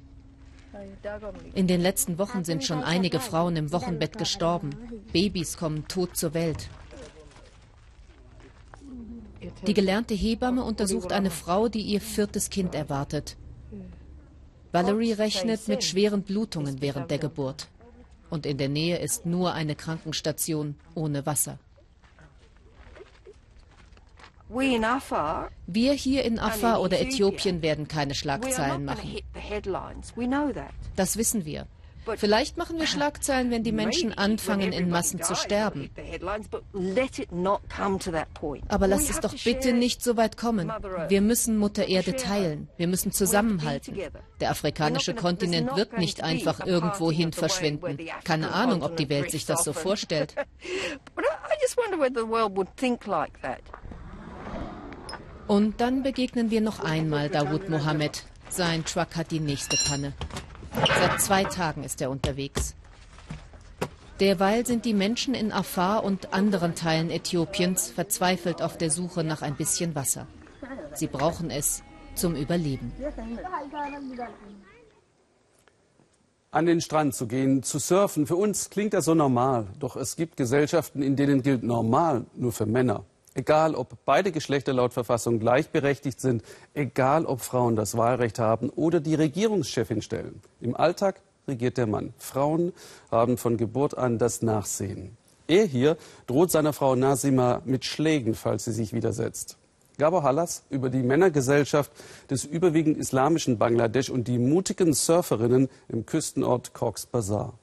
In 1.53 1.67
den 1.67 1.81
letzten 1.81 2.17
Wochen 2.17 2.43
sind 2.43 2.63
schon 2.63 2.81
einige 2.81 3.19
Frauen 3.19 3.55
im 3.57 3.71
Wochenbett 3.71 4.17
gestorben. 4.17 4.71
Babys 5.13 5.55
kommen 5.55 5.87
tot 5.87 6.17
zur 6.17 6.33
Welt. 6.33 6.67
Die 9.65 9.73
gelernte 9.73 10.13
Hebamme 10.13 10.63
untersucht 10.63 11.11
eine 11.11 11.31
Frau, 11.31 11.67
die 11.67 11.81
ihr 11.81 12.01
viertes 12.01 12.49
Kind 12.49 12.75
erwartet. 12.75 13.37
Valerie 14.71 15.13
rechnet 15.13 15.67
mit 15.67 15.83
schweren 15.83 16.21
Blutungen 16.21 16.81
während 16.81 17.09
der 17.09 17.17
Geburt. 17.17 17.67
Und 18.29 18.45
in 18.45 18.57
der 18.57 18.69
Nähe 18.69 18.97
ist 18.97 19.25
nur 19.25 19.53
eine 19.53 19.75
Krankenstation 19.75 20.75
ohne 20.93 21.25
Wasser. 21.25 21.57
Wir 25.67 25.93
hier 25.93 26.23
in 26.23 26.39
Afar 26.39 26.81
oder 26.81 27.01
Äthiopien 27.01 27.61
werden 27.61 27.87
keine 27.87 28.15
Schlagzeilen 28.15 28.85
machen. 28.85 29.19
Das 30.95 31.17
wissen 31.17 31.45
wir. 31.45 31.67
Vielleicht 32.15 32.57
machen 32.57 32.79
wir 32.79 32.87
Schlagzeilen, 32.87 33.51
wenn 33.51 33.63
die 33.63 33.71
Menschen 33.71 34.17
anfangen, 34.17 34.71
in 34.71 34.89
Massen 34.89 35.21
zu 35.21 35.35
sterben. 35.35 35.89
Aber 38.67 38.87
lasst 38.87 39.09
es 39.09 39.19
doch 39.19 39.33
bitte 39.43 39.73
nicht 39.73 40.01
so 40.01 40.17
weit 40.17 40.37
kommen. 40.37 40.71
Wir 41.09 41.21
müssen 41.21 41.57
Mutter 41.57 41.87
Erde 41.87 42.15
teilen. 42.15 42.69
Wir 42.77 42.87
müssen 42.87 43.11
zusammenhalten. 43.11 43.97
Der 44.39 44.51
afrikanische 44.51 45.13
Kontinent 45.13 45.75
wird 45.75 45.97
nicht 45.97 46.23
einfach 46.23 46.65
irgendwohin 46.65 47.33
verschwinden. 47.33 47.97
Keine 48.23 48.51
Ahnung, 48.51 48.83
ob 48.83 48.95
die 48.97 49.09
Welt 49.09 49.31
sich 49.31 49.45
das 49.45 49.63
so 49.63 49.73
vorstellt. 49.73 50.35
Und 55.47 55.79
dann 55.79 56.03
begegnen 56.03 56.51
wir 56.51 56.61
noch 56.61 56.81
einmal 56.81 57.29
Dawood 57.29 57.69
Mohammed. 57.69 58.25
Sein 58.49 58.83
Truck 58.85 59.15
hat 59.15 59.31
die 59.31 59.39
nächste 59.39 59.77
Panne. 59.89 60.13
Seit 60.85 61.21
zwei 61.21 61.43
Tagen 61.43 61.83
ist 61.83 62.01
er 62.01 62.09
unterwegs. 62.09 62.75
Derweil 64.19 64.65
sind 64.65 64.85
die 64.85 64.93
Menschen 64.93 65.33
in 65.33 65.51
Afar 65.51 66.03
und 66.03 66.33
anderen 66.33 66.75
Teilen 66.75 67.11
Äthiopiens 67.11 67.89
verzweifelt 67.89 68.61
auf 68.61 68.77
der 68.77 68.89
Suche 68.89 69.23
nach 69.23 69.41
ein 69.41 69.55
bisschen 69.55 69.95
Wasser. 69.95 70.27
Sie 70.93 71.07
brauchen 71.07 71.51
es 71.51 71.83
zum 72.15 72.35
Überleben. 72.35 72.91
An 76.49 76.65
den 76.65 76.81
Strand 76.81 77.13
zu 77.13 77.27
gehen, 77.27 77.61
zu 77.61 77.77
surfen, 77.77 78.25
für 78.25 78.35
uns 78.35 78.69
klingt 78.69 78.93
das 78.93 79.05
so 79.05 79.13
normal. 79.13 79.67
Doch 79.79 79.95
es 79.95 80.15
gibt 80.15 80.37
Gesellschaften, 80.37 81.03
in 81.03 81.15
denen 81.15 81.43
gilt 81.43 81.61
normal 81.63 82.25
nur 82.35 82.51
für 82.51 82.65
Männer. 82.65 83.03
Egal, 83.37 83.75
ob 83.75 84.03
beide 84.03 84.31
Geschlechter 84.31 84.73
laut 84.73 84.93
Verfassung 84.93 85.37
gleichberechtigt 85.39 86.19
sind, 86.19 86.41
egal, 86.73 87.27
ob 87.27 87.41
Frauen 87.41 87.75
das 87.75 87.95
Wahlrecht 87.95 88.39
haben 88.39 88.71
oder 88.71 88.99
die 88.99 89.13
Regierungschefin 89.13 90.01
stellen. 90.01 90.41
Im 90.59 90.75
Alltag 90.75 91.21
regiert 91.47 91.77
der 91.77 91.85
Mann. 91.85 92.15
Frauen 92.17 92.73
haben 93.11 93.37
von 93.37 93.57
Geburt 93.57 93.95
an 93.95 94.17
das 94.17 94.41
Nachsehen. 94.41 95.15
Er 95.45 95.65
hier 95.65 95.97
droht 96.25 96.49
seiner 96.49 96.73
Frau 96.73 96.95
Nasima 96.95 97.61
mit 97.63 97.85
Schlägen, 97.85 98.33
falls 98.33 98.65
sie 98.65 98.71
sich 98.71 98.91
widersetzt. 98.91 99.59
Gabor 99.99 100.23
Hallas 100.23 100.63
über 100.71 100.89
die 100.89 101.03
Männergesellschaft 101.03 101.91
des 102.31 102.43
überwiegend 102.43 102.97
islamischen 102.97 103.59
Bangladesch 103.59 104.09
und 104.09 104.27
die 104.27 104.39
mutigen 104.39 104.93
Surferinnen 104.93 105.69
im 105.89 106.07
Küstenort 106.07 106.73
Cox's 106.73 107.05
Bazar. 107.05 107.53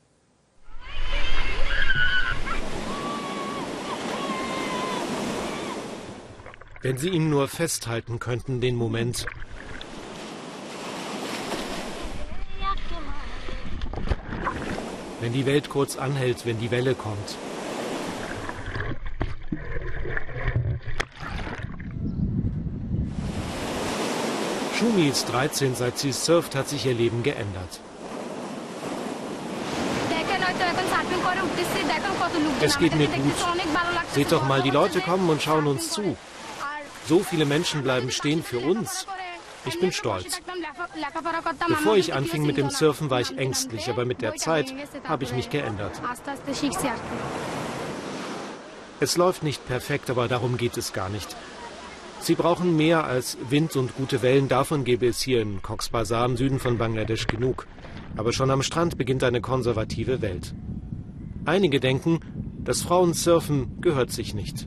Wenn 6.84 6.98
sie 6.98 7.08
ihn 7.08 7.30
nur 7.30 7.48
festhalten 7.48 8.18
könnten, 8.18 8.60
den 8.60 8.76
Moment. 8.76 9.24
Wenn 15.18 15.32
die 15.32 15.46
Welt 15.46 15.70
kurz 15.70 15.96
anhält, 15.96 16.44
wenn 16.44 16.60
die 16.60 16.70
Welle 16.70 16.94
kommt. 16.94 17.38
Schumi 24.78 25.08
ist 25.08 25.32
13, 25.32 25.74
seit 25.76 25.96
sie 25.96 26.12
surft, 26.12 26.54
hat 26.54 26.68
sich 26.68 26.84
ihr 26.84 26.92
Leben 26.92 27.22
geändert. 27.22 27.80
Es 32.60 32.78
geht 32.78 32.94
mir 32.94 33.06
gut. 33.06 33.32
Seht 34.12 34.32
doch 34.32 34.46
mal, 34.46 34.60
die 34.60 34.68
Leute 34.68 35.00
kommen 35.00 35.30
und 35.30 35.40
schauen 35.40 35.66
uns 35.66 35.88
zu. 35.88 36.14
So 37.06 37.20
viele 37.20 37.44
Menschen 37.44 37.82
bleiben 37.82 38.10
stehen 38.10 38.42
für 38.42 38.58
uns. 38.60 39.06
Ich 39.66 39.78
bin 39.80 39.92
stolz. 39.92 40.40
Bevor 41.68 41.96
ich 41.96 42.14
anfing 42.14 42.44
mit 42.44 42.56
dem 42.56 42.70
Surfen, 42.70 43.10
war 43.10 43.20
ich 43.20 43.36
ängstlich, 43.38 43.88
aber 43.88 44.04
mit 44.04 44.22
der 44.22 44.34
Zeit 44.36 44.74
habe 45.04 45.24
ich 45.24 45.32
mich 45.32 45.50
geändert. 45.50 46.00
Es 49.00 49.16
läuft 49.16 49.42
nicht 49.42 49.66
perfekt, 49.66 50.10
aber 50.10 50.28
darum 50.28 50.56
geht 50.56 50.76
es 50.76 50.92
gar 50.92 51.08
nicht. 51.08 51.36
Sie 52.20 52.34
brauchen 52.34 52.76
mehr 52.76 53.04
als 53.04 53.36
Wind 53.50 53.76
und 53.76 53.96
gute 53.96 54.22
Wellen. 54.22 54.48
Davon 54.48 54.84
gäbe 54.84 55.06
es 55.06 55.20
hier 55.20 55.42
in 55.42 55.60
Cox's 55.60 55.90
Bazar 55.90 56.24
im 56.24 56.38
Süden 56.38 56.58
von 56.58 56.78
Bangladesch 56.78 57.26
genug. 57.26 57.66
Aber 58.16 58.32
schon 58.32 58.50
am 58.50 58.62
Strand 58.62 58.96
beginnt 58.96 59.24
eine 59.24 59.42
konservative 59.42 60.22
Welt. 60.22 60.54
Einige 61.44 61.80
denken, 61.80 62.20
das 62.64 62.80
Frauensurfen 62.80 63.80
gehört 63.82 64.10
sich 64.10 64.32
nicht. 64.32 64.66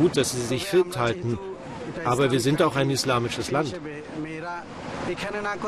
Gut, 0.00 0.16
dass 0.16 0.32
sie 0.32 0.40
sich 0.42 0.64
fit 0.66 0.96
halten, 0.96 1.38
aber 2.04 2.30
wir 2.30 2.40
sind 2.40 2.62
auch 2.62 2.76
ein 2.76 2.90
islamisches 2.90 3.50
Land. 3.50 3.74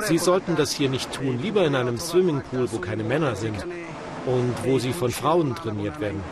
Sie 0.07 0.19
sollten 0.19 0.57
das 0.57 0.73
hier 0.73 0.89
nicht 0.89 1.13
tun, 1.13 1.39
lieber 1.41 1.65
in 1.65 1.75
einem 1.75 1.99
Swimmingpool, 1.99 2.71
wo 2.73 2.79
keine 2.79 3.05
Männer 3.05 3.35
sind 3.37 3.65
und 4.27 4.55
wo 4.65 4.79
sie 4.79 4.93
von 4.93 5.11
Frauen 5.11 5.55
trainiert 5.55 6.01
werden. 6.01 6.23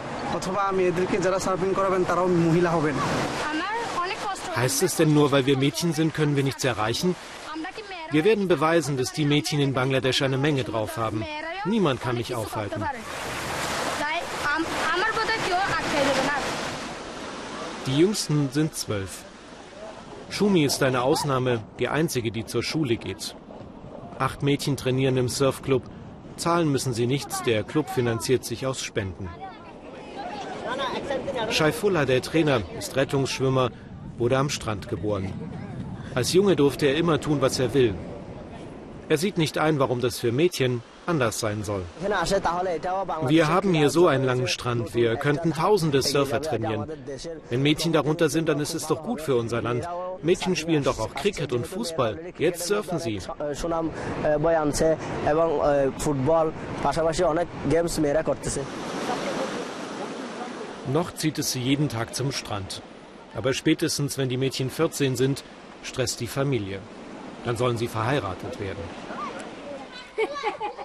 Heißt 4.57 4.83
es 4.83 4.97
denn 4.97 5.15
nur, 5.15 5.33
weil 5.33 5.47
wir 5.47 5.57
Mädchen 5.59 5.93
sind, 5.93 6.15
können 6.15 6.37
wir 6.37 6.45
nichts 6.45 6.65
erreichen? 6.65 7.17
Wir 8.11 8.25
werden 8.25 8.49
beweisen, 8.49 8.97
dass 8.97 9.13
die 9.13 9.25
Mädchen 9.25 9.61
in 9.61 9.73
Bangladesch 9.73 10.23
eine 10.23 10.39
Menge 10.39 10.65
drauf 10.65 10.97
haben. 10.97 11.25
Niemand 11.65 12.01
kann 12.01 12.17
mich 12.17 12.35
aufhalten. 12.35 12.85
Die 17.87 17.99
Jüngsten 17.99 18.51
sind 18.53 18.75
zwölf. 18.75 19.25
Shumi 20.29 20.65
ist 20.65 20.83
eine 20.83 21.03
Ausnahme, 21.03 21.63
die 21.79 21.89
einzige, 21.89 22.31
die 22.31 22.45
zur 22.45 22.63
Schule 22.63 22.97
geht. 22.97 23.35
Acht 24.19 24.43
Mädchen 24.43 24.77
trainieren 24.77 25.17
im 25.17 25.29
Surfclub. 25.29 25.83
Zahlen 26.37 26.71
müssen 26.71 26.93
sie 26.93 27.07
nichts, 27.07 27.43
der 27.43 27.65
Club 27.65 27.89
finanziert 27.89 28.45
sich 28.45 28.67
aus 28.67 28.83
Spenden. 28.83 29.29
Shaifullah, 31.51 32.05
der 32.05 32.23
Trainer, 32.23 32.63
ist 32.79 32.97
Rettungsschwimmer, 32.97 33.71
wurde 34.19 34.37
am 34.39 34.51
Strand 34.51 34.89
geboren. 34.89 35.33
Als 36.15 36.33
Junge 36.33 36.57
durfte 36.57 36.87
er 36.87 36.97
immer 36.97 37.21
tun, 37.21 37.41
was 37.41 37.59
er 37.59 37.73
will. 37.73 37.95
Er 39.09 39.17
sieht 39.17 39.39
nicht 39.39 39.59
ein, 39.59 39.79
warum 39.79 40.01
das 40.01 40.19
für 40.19 40.33
Mädchen 40.33 40.83
anders 41.11 41.41
sein 41.41 41.63
soll. 41.65 41.83
Wir 43.27 43.49
haben 43.49 43.75
hier 43.75 43.91
so 43.91 44.07
einen 44.07 44.25
langen 44.25 44.49
Strand. 44.49 44.95
Wir 44.95 45.17
könnten 45.17 45.53
tausende 45.53 46.01
Surfer 46.03 46.41
trainieren. 46.41 46.91
Wenn 47.51 47.63
Mädchen 47.63 47.93
darunter 47.93 48.29
sind, 48.29 48.49
dann 48.49 48.61
ist 48.61 48.75
es 48.75 48.87
doch 48.87 49.03
gut 49.03 49.21
für 49.21 49.37
unser 49.37 49.61
Land. 49.61 49.87
Mädchen 50.23 50.57
spielen 50.57 50.85
doch 50.85 50.99
auch 50.99 51.13
Cricket 51.15 51.53
und 51.53 51.67
Fußball. 51.67 52.19
Jetzt 52.39 52.67
surfen 52.67 52.99
sie. 52.99 53.21
Noch 60.93 61.15
zieht 61.15 61.39
es 61.39 61.53
sie 61.53 61.61
jeden 61.61 61.89
Tag 61.89 62.15
zum 62.15 62.33
Strand. 62.33 62.83
Aber 63.35 63.53
spätestens, 63.53 64.19
wenn 64.19 64.29
die 64.29 64.37
Mädchen 64.37 64.71
14 64.71 65.17
sind, 65.17 65.45
stresst 65.83 66.21
die 66.21 66.27
Familie. 66.27 66.81
Dann 67.45 67.57
sollen 67.57 67.77
sie 67.77 67.89
verheiratet 67.89 68.59
werden. 68.61 68.83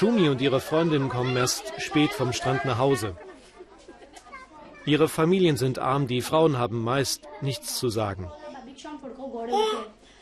Schumi 0.00 0.30
und 0.30 0.40
ihre 0.40 0.60
Freundin 0.60 1.10
kommen 1.10 1.36
erst 1.36 1.74
spät 1.78 2.14
vom 2.14 2.32
Strand 2.32 2.64
nach 2.64 2.78
Hause. 2.78 3.16
Ihre 4.86 5.10
Familien 5.10 5.58
sind 5.58 5.78
arm, 5.78 6.06
die 6.06 6.22
Frauen 6.22 6.56
haben 6.56 6.82
meist 6.82 7.28
nichts 7.42 7.78
zu 7.78 7.90
sagen. 7.90 8.30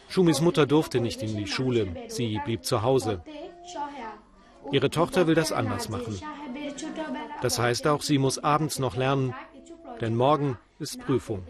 Schumis 0.08 0.40
Mutter 0.40 0.66
durfte 0.66 0.98
nicht 0.98 1.22
in 1.22 1.36
die 1.36 1.46
Schule, 1.46 1.94
sie 2.08 2.40
blieb 2.44 2.64
zu 2.64 2.82
Hause. 2.82 3.22
Ihre 4.72 4.90
Tochter 4.90 5.28
will 5.28 5.36
das 5.36 5.52
anders 5.52 5.88
machen. 5.88 6.20
Das 7.40 7.60
heißt 7.60 7.86
auch, 7.86 8.02
sie 8.02 8.18
muss 8.18 8.40
abends 8.40 8.80
noch 8.80 8.96
lernen, 8.96 9.32
denn 10.00 10.16
morgen 10.16 10.58
ist 10.78 11.00
Prüfung. 11.00 11.42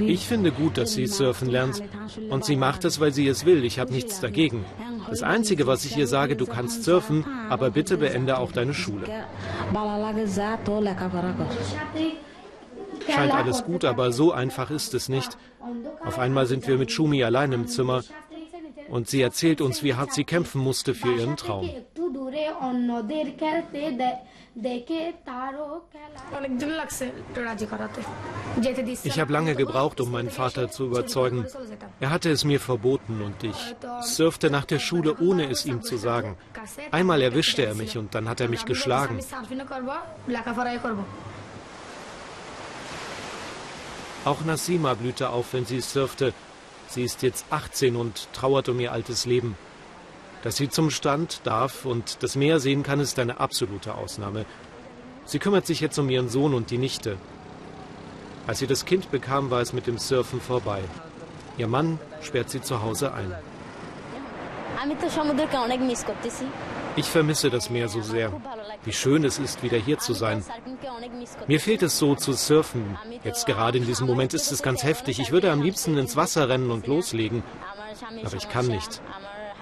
Ich 0.00 0.26
finde 0.26 0.52
gut, 0.52 0.78
dass 0.78 0.92
sie 0.92 1.06
surfen 1.06 1.48
lernt 1.48 1.82
und 2.30 2.44
sie 2.44 2.56
macht 2.56 2.84
es, 2.84 3.00
weil 3.00 3.12
sie 3.12 3.26
es 3.26 3.44
will. 3.44 3.64
Ich 3.64 3.78
habe 3.78 3.92
nichts 3.92 4.20
dagegen. 4.20 4.64
Das 5.08 5.22
Einzige, 5.22 5.66
was 5.66 5.84
ich 5.84 5.96
ihr 5.96 6.06
sage, 6.06 6.36
du 6.36 6.46
kannst 6.46 6.84
surfen, 6.84 7.24
aber 7.50 7.70
bitte 7.70 7.98
beende 7.98 8.38
auch 8.38 8.52
deine 8.52 8.74
Schule. 8.74 9.06
Scheint 13.08 13.34
alles 13.34 13.64
gut, 13.64 13.84
aber 13.84 14.12
so 14.12 14.32
einfach 14.32 14.70
ist 14.70 14.94
es 14.94 15.08
nicht. 15.08 15.36
Auf 16.04 16.18
einmal 16.18 16.46
sind 16.46 16.66
wir 16.68 16.78
mit 16.78 16.90
Shumi 16.90 17.24
allein 17.24 17.52
im 17.52 17.66
Zimmer 17.66 18.02
und 18.88 19.08
sie 19.08 19.20
erzählt 19.20 19.60
uns, 19.60 19.82
wie 19.82 19.94
hart 19.94 20.12
sie 20.12 20.24
kämpfen 20.24 20.60
musste 20.60 20.94
für 20.94 21.12
ihren 21.12 21.36
Traum. 21.36 21.68
Ich 29.04 29.20
habe 29.20 29.32
lange 29.32 29.54
gebraucht, 29.54 30.00
um 30.00 30.10
meinen 30.10 30.30
Vater 30.30 30.70
zu 30.70 30.86
überzeugen. 30.86 31.46
Er 32.00 32.10
hatte 32.10 32.30
es 32.30 32.44
mir 32.44 32.60
verboten 32.60 33.20
und 33.20 33.42
ich 33.42 33.74
surfte 34.02 34.50
nach 34.50 34.64
der 34.64 34.78
Schule, 34.78 35.16
ohne 35.18 35.50
es 35.50 35.66
ihm 35.66 35.82
zu 35.82 35.96
sagen. 35.96 36.36
Einmal 36.90 37.20
erwischte 37.20 37.64
er 37.64 37.74
mich 37.74 37.98
und 37.98 38.14
dann 38.14 38.28
hat 38.28 38.40
er 38.40 38.48
mich 38.48 38.64
geschlagen. 38.64 39.18
Auch 44.24 44.44
Nassima 44.44 44.94
blühte 44.94 45.28
auf, 45.30 45.52
wenn 45.52 45.66
sie 45.66 45.80
surfte. 45.80 46.32
Sie 46.86 47.02
ist 47.02 47.22
jetzt 47.22 47.44
18 47.50 47.96
und 47.96 48.28
trauert 48.32 48.68
um 48.68 48.78
ihr 48.80 48.92
altes 48.92 49.26
Leben. 49.26 49.56
Dass 50.44 50.56
sie 50.56 50.68
zum 50.68 50.90
Stand 50.90 51.40
darf 51.44 51.86
und 51.86 52.22
das 52.22 52.36
Meer 52.36 52.60
sehen 52.60 52.82
kann, 52.82 53.00
ist 53.00 53.18
eine 53.18 53.40
absolute 53.40 53.94
Ausnahme. 53.94 54.44
Sie 55.24 55.38
kümmert 55.38 55.66
sich 55.66 55.80
jetzt 55.80 55.98
um 55.98 56.10
ihren 56.10 56.28
Sohn 56.28 56.52
und 56.52 56.70
die 56.70 56.76
Nichte. 56.76 57.16
Als 58.46 58.58
sie 58.58 58.66
das 58.66 58.84
Kind 58.84 59.10
bekam, 59.10 59.50
war 59.50 59.62
es 59.62 59.72
mit 59.72 59.86
dem 59.86 59.96
Surfen 59.96 60.42
vorbei. 60.42 60.82
Ihr 61.56 61.66
Mann 61.66 61.98
sperrt 62.20 62.50
sie 62.50 62.60
zu 62.60 62.82
Hause 62.82 63.14
ein. 63.14 63.34
Ich 66.96 67.06
vermisse 67.06 67.48
das 67.48 67.70
Meer 67.70 67.88
so 67.88 68.02
sehr. 68.02 68.30
Wie 68.84 68.92
schön 68.92 69.24
es 69.24 69.38
ist, 69.38 69.62
wieder 69.62 69.78
hier 69.78 69.98
zu 69.98 70.12
sein. 70.12 70.44
Mir 71.46 71.58
fehlt 71.58 71.82
es 71.82 71.98
so 71.98 72.16
zu 72.16 72.34
surfen. 72.34 72.98
Jetzt 73.24 73.46
gerade 73.46 73.78
in 73.78 73.86
diesem 73.86 74.06
Moment 74.06 74.34
ist 74.34 74.52
es 74.52 74.62
ganz 74.62 74.82
heftig. 74.82 75.20
Ich 75.20 75.32
würde 75.32 75.50
am 75.50 75.62
liebsten 75.62 75.96
ins 75.96 76.16
Wasser 76.16 76.50
rennen 76.50 76.70
und 76.70 76.86
loslegen. 76.86 77.42
Aber 78.22 78.36
ich 78.36 78.50
kann 78.50 78.66
nicht. 78.66 79.00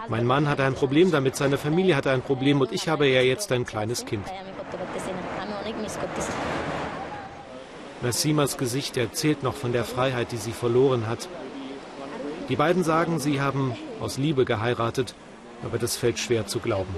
Mein 0.09 0.27
Mann 0.27 0.49
hat 0.49 0.61
ein 0.61 0.75
Problem 0.75 1.11
damit, 1.11 1.37
seine 1.37 1.59
Familie 1.59 1.97
hat 1.97 2.07
ein 2.07 2.23
Problem 2.23 2.61
und 2.61 2.73
ich 2.73 2.88
habe 2.88 3.07
ja 3.07 3.23
jetzt 3.23 3.53
ein 3.53 3.65
kleines 3.65 4.05
Kind. 4.05 4.27
Nassimas 8.03 8.57
Gesicht 8.57 8.97
erzählt 8.97 9.43
noch 9.43 9.55
von 9.55 9.73
der 9.73 9.85
Freiheit, 9.85 10.33
die 10.33 10.37
sie 10.37 10.53
verloren 10.53 11.07
hat. 11.07 11.29
Die 12.49 12.57
beiden 12.57 12.83
sagen, 12.83 13.21
sie 13.21 13.41
haben 13.41 13.77
aus 14.01 14.19
Liebe 14.19 14.45
geheiratet, 14.45 15.15
aber 15.65 15.79
das 15.79 15.97
fällt 15.97 16.19
schwer 16.19 16.47
zu 16.47 16.59
glauben. 16.59 16.95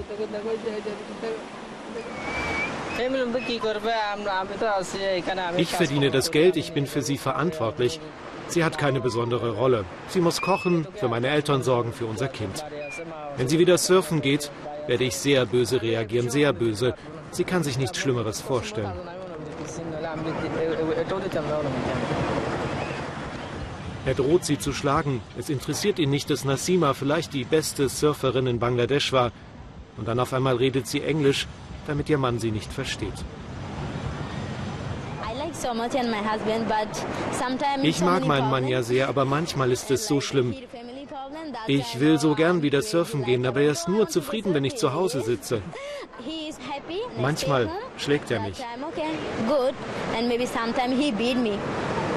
Ich 5.57 5.69
verdiene 5.69 6.11
das 6.11 6.31
Geld, 6.31 6.55
ich 6.55 6.71
bin 6.73 6.87
für 6.87 7.01
sie 7.01 7.17
verantwortlich. 7.17 7.99
Sie 8.47 8.63
hat 8.63 8.77
keine 8.77 9.01
besondere 9.01 9.51
Rolle. 9.51 9.85
Sie 10.07 10.21
muss 10.21 10.41
kochen, 10.41 10.87
für 10.95 11.07
meine 11.07 11.27
Eltern 11.29 11.63
sorgen, 11.63 11.93
für 11.93 12.05
unser 12.05 12.27
Kind. 12.27 12.63
Wenn 13.37 13.47
sie 13.47 13.59
wieder 13.59 13.77
surfen 13.77 14.21
geht, 14.21 14.51
werde 14.87 15.03
ich 15.03 15.15
sehr 15.15 15.45
böse 15.45 15.81
reagieren, 15.81 16.29
sehr 16.29 16.53
böse. 16.53 16.95
Sie 17.31 17.43
kann 17.43 17.63
sich 17.63 17.77
nichts 17.77 17.97
Schlimmeres 17.97 18.41
vorstellen. 18.41 18.93
Er 24.05 24.13
droht 24.13 24.45
sie 24.45 24.59
zu 24.59 24.71
schlagen. 24.71 25.21
Es 25.37 25.49
interessiert 25.49 25.97
ihn 25.97 26.11
nicht, 26.11 26.29
dass 26.29 26.45
Nassima 26.45 26.93
vielleicht 26.93 27.33
die 27.33 27.43
beste 27.43 27.89
Surferin 27.89 28.45
in 28.45 28.59
Bangladesch 28.59 29.11
war. 29.11 29.31
Und 29.97 30.07
dann 30.07 30.19
auf 30.19 30.33
einmal 30.33 30.57
redet 30.57 30.87
sie 30.87 31.01
Englisch, 31.01 31.47
damit 31.87 32.09
ihr 32.09 32.19
Mann 32.19 32.39
sie 32.39 32.51
nicht 32.51 32.71
versteht. 32.71 33.25
Ich 37.83 38.01
mag 38.01 38.25
meinen 38.25 38.49
Mann 38.49 38.67
ja 38.67 38.83
sehr, 38.83 39.09
aber 39.09 39.25
manchmal 39.25 39.71
ist 39.71 39.89
es 39.91 40.07
so 40.07 40.21
schlimm. 40.21 40.53
Ich 41.67 41.99
will 41.99 42.19
so 42.19 42.35
gern 42.35 42.61
wieder 42.61 42.81
surfen 42.81 43.23
gehen, 43.23 43.45
aber 43.45 43.61
er 43.61 43.71
ist 43.71 43.87
nur 43.87 44.07
zufrieden, 44.07 44.53
wenn 44.53 44.65
ich 44.65 44.75
zu 44.75 44.93
Hause 44.93 45.21
sitze. 45.21 45.61
Manchmal 47.21 47.69
schlägt 47.97 48.31
er 48.31 48.41
mich. 48.41 48.57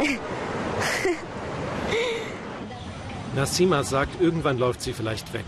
Nassima 3.35 3.83
sagt, 3.83 4.21
irgendwann 4.21 4.59
läuft 4.59 4.83
sie 4.83 4.93
vielleicht 4.93 5.33
weg. 5.33 5.45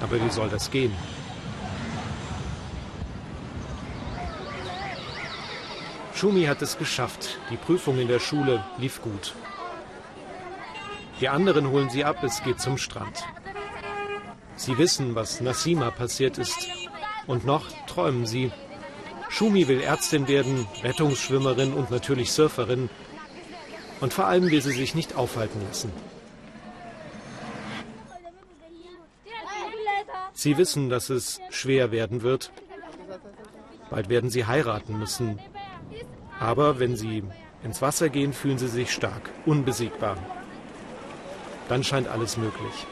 Aber 0.00 0.22
wie 0.22 0.30
soll 0.30 0.48
das 0.48 0.70
gehen? 0.70 0.92
Schumi 6.16 6.44
hat 6.46 6.62
es 6.62 6.78
geschafft. 6.78 7.38
Die 7.50 7.58
Prüfung 7.58 7.98
in 7.98 8.08
der 8.08 8.20
Schule 8.20 8.64
lief 8.78 9.02
gut. 9.02 9.34
Die 11.20 11.28
anderen 11.28 11.68
holen 11.70 11.90
sie 11.90 12.06
ab, 12.06 12.24
es 12.24 12.42
geht 12.42 12.58
zum 12.58 12.78
Strand. 12.78 13.22
Sie 14.56 14.78
wissen, 14.78 15.14
was 15.14 15.42
Nassima 15.42 15.90
passiert 15.90 16.38
ist. 16.38 16.68
Und 17.26 17.44
noch 17.44 17.66
träumen 17.86 18.24
sie. 18.24 18.50
Schumi 19.28 19.68
will 19.68 19.82
Ärztin 19.82 20.26
werden, 20.26 20.66
Rettungsschwimmerin 20.82 21.74
und 21.74 21.90
natürlich 21.90 22.32
Surferin. 22.32 22.88
Und 24.00 24.14
vor 24.14 24.26
allem 24.26 24.50
will 24.50 24.62
sie 24.62 24.72
sich 24.72 24.94
nicht 24.94 25.16
aufhalten 25.16 25.60
lassen. 25.68 25.92
Sie 30.32 30.56
wissen, 30.56 30.88
dass 30.88 31.10
es 31.10 31.40
schwer 31.50 31.90
werden 31.90 32.22
wird. 32.22 32.52
Bald 33.90 34.08
werden 34.08 34.30
sie 34.30 34.46
heiraten 34.46 34.98
müssen. 34.98 35.38
Aber 36.40 36.78
wenn 36.78 36.96
sie 36.96 37.22
ins 37.62 37.82
Wasser 37.82 38.08
gehen, 38.08 38.32
fühlen 38.32 38.58
sie 38.58 38.68
sich 38.68 38.92
stark, 38.92 39.30
unbesiegbar. 39.44 40.16
Dann 41.68 41.82
scheint 41.82 42.08
alles 42.08 42.36
möglich. 42.36 42.86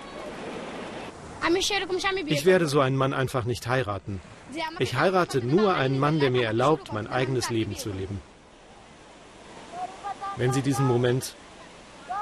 Ich 2.27 2.45
werde 2.47 2.67
so 2.67 2.81
einen 2.81 2.97
Mann 2.97 3.13
einfach 3.13 3.45
nicht 3.45 3.67
heiraten. 3.67 4.21
Ich 4.79 4.95
heirate 4.95 5.45
nur 5.45 5.75
einen 5.75 5.99
Mann, 5.99 6.19
der 6.19 6.31
mir 6.31 6.47
erlaubt, 6.47 6.93
mein 6.93 7.07
eigenes 7.07 7.51
Leben 7.51 7.77
zu 7.77 7.91
leben. 7.91 8.21
Wenn 10.37 10.53
Sie 10.53 10.63
diesen 10.63 10.87
Moment 10.87 11.35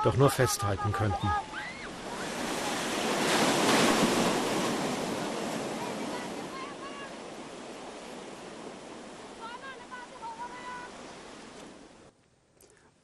doch 0.04 0.16
nur 0.16 0.30
festhalten 0.30 0.92
könnten. 0.92 1.30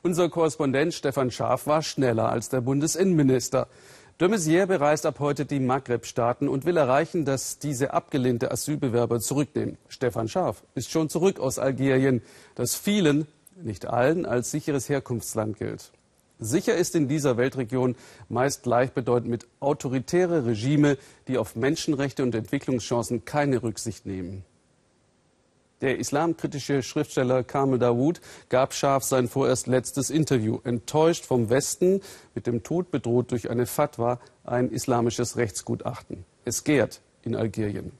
Unser 0.01 0.29
Korrespondent 0.29 0.95
Stefan 0.95 1.33
Schaaf 1.33 1.67
war 1.67 1.83
schneller 1.83 2.29
als 2.29 2.49
der 2.49 2.61
Bundesinnenminister. 2.61 3.67
De 4.21 4.29
Maizière 4.29 4.67
bereist 4.67 5.05
ab 5.07 5.19
heute 5.19 5.45
die 5.45 5.59
Maghreb-Staaten 5.59 6.49
und 6.49 6.65
will 6.65 6.77
erreichen, 6.77 7.25
dass 7.25 7.59
diese 7.59 7.93
abgelehnte 7.93 8.53
Asylbewerber 8.53 9.19
zurücknehmen. 9.19 9.77
Stefan 9.89 10.29
Schaaf 10.29 10.63
ist 10.77 10.93
schon 10.93 11.09
zurück 11.09 11.41
aus 11.41 11.59
Algerien, 11.59 12.23
das 12.55 12.77
vielen, 12.77 13.27
nicht 13.61 13.87
allen, 13.87 14.25
als 14.25 14.53
sicheres 14.53 14.89
Herkunftsland 14.89 15.59
gilt. 15.59 15.91
Sicher 16.39 16.77
ist 16.77 16.95
in 16.95 17.09
dieser 17.09 17.37
Weltregion 17.37 17.97
meist 18.29 18.63
gleichbedeutend 18.63 19.29
mit 19.29 19.49
autoritäre 19.59 20.47
Regime, 20.47 20.97
die 21.27 21.39
auf 21.39 21.57
Menschenrechte 21.57 22.23
und 22.23 22.37
Entwicklungschancen 22.37 23.25
keine 23.25 23.65
Rücksicht 23.65 24.07
nehmen. 24.07 24.45
Der 25.81 25.99
islamkritische 25.99 26.83
Schriftsteller 26.83 27.45
Kamel 27.45 27.79
Dawood 27.79 28.21
gab 28.49 28.75
scharf 28.75 29.05
sein 29.05 29.29
vorerst 29.29 29.69
letztes 29.69 30.11
Interview. 30.11 30.59
Enttäuscht 30.65 31.25
vom 31.25 31.51
Westen, 31.51 32.01
mit 32.35 32.49
dem 32.49 32.65
Tod 32.65 32.91
bedroht 32.91 33.31
durch 33.31 33.49
eine 33.49 33.67
Fatwa, 33.67 34.19
ein 34.45 34.71
islamisches 34.71 35.37
Rechtsgutachten. 35.37 36.25
Es 36.45 36.65
gärt 36.65 37.01
in 37.23 37.37
Algerien. 37.37 37.93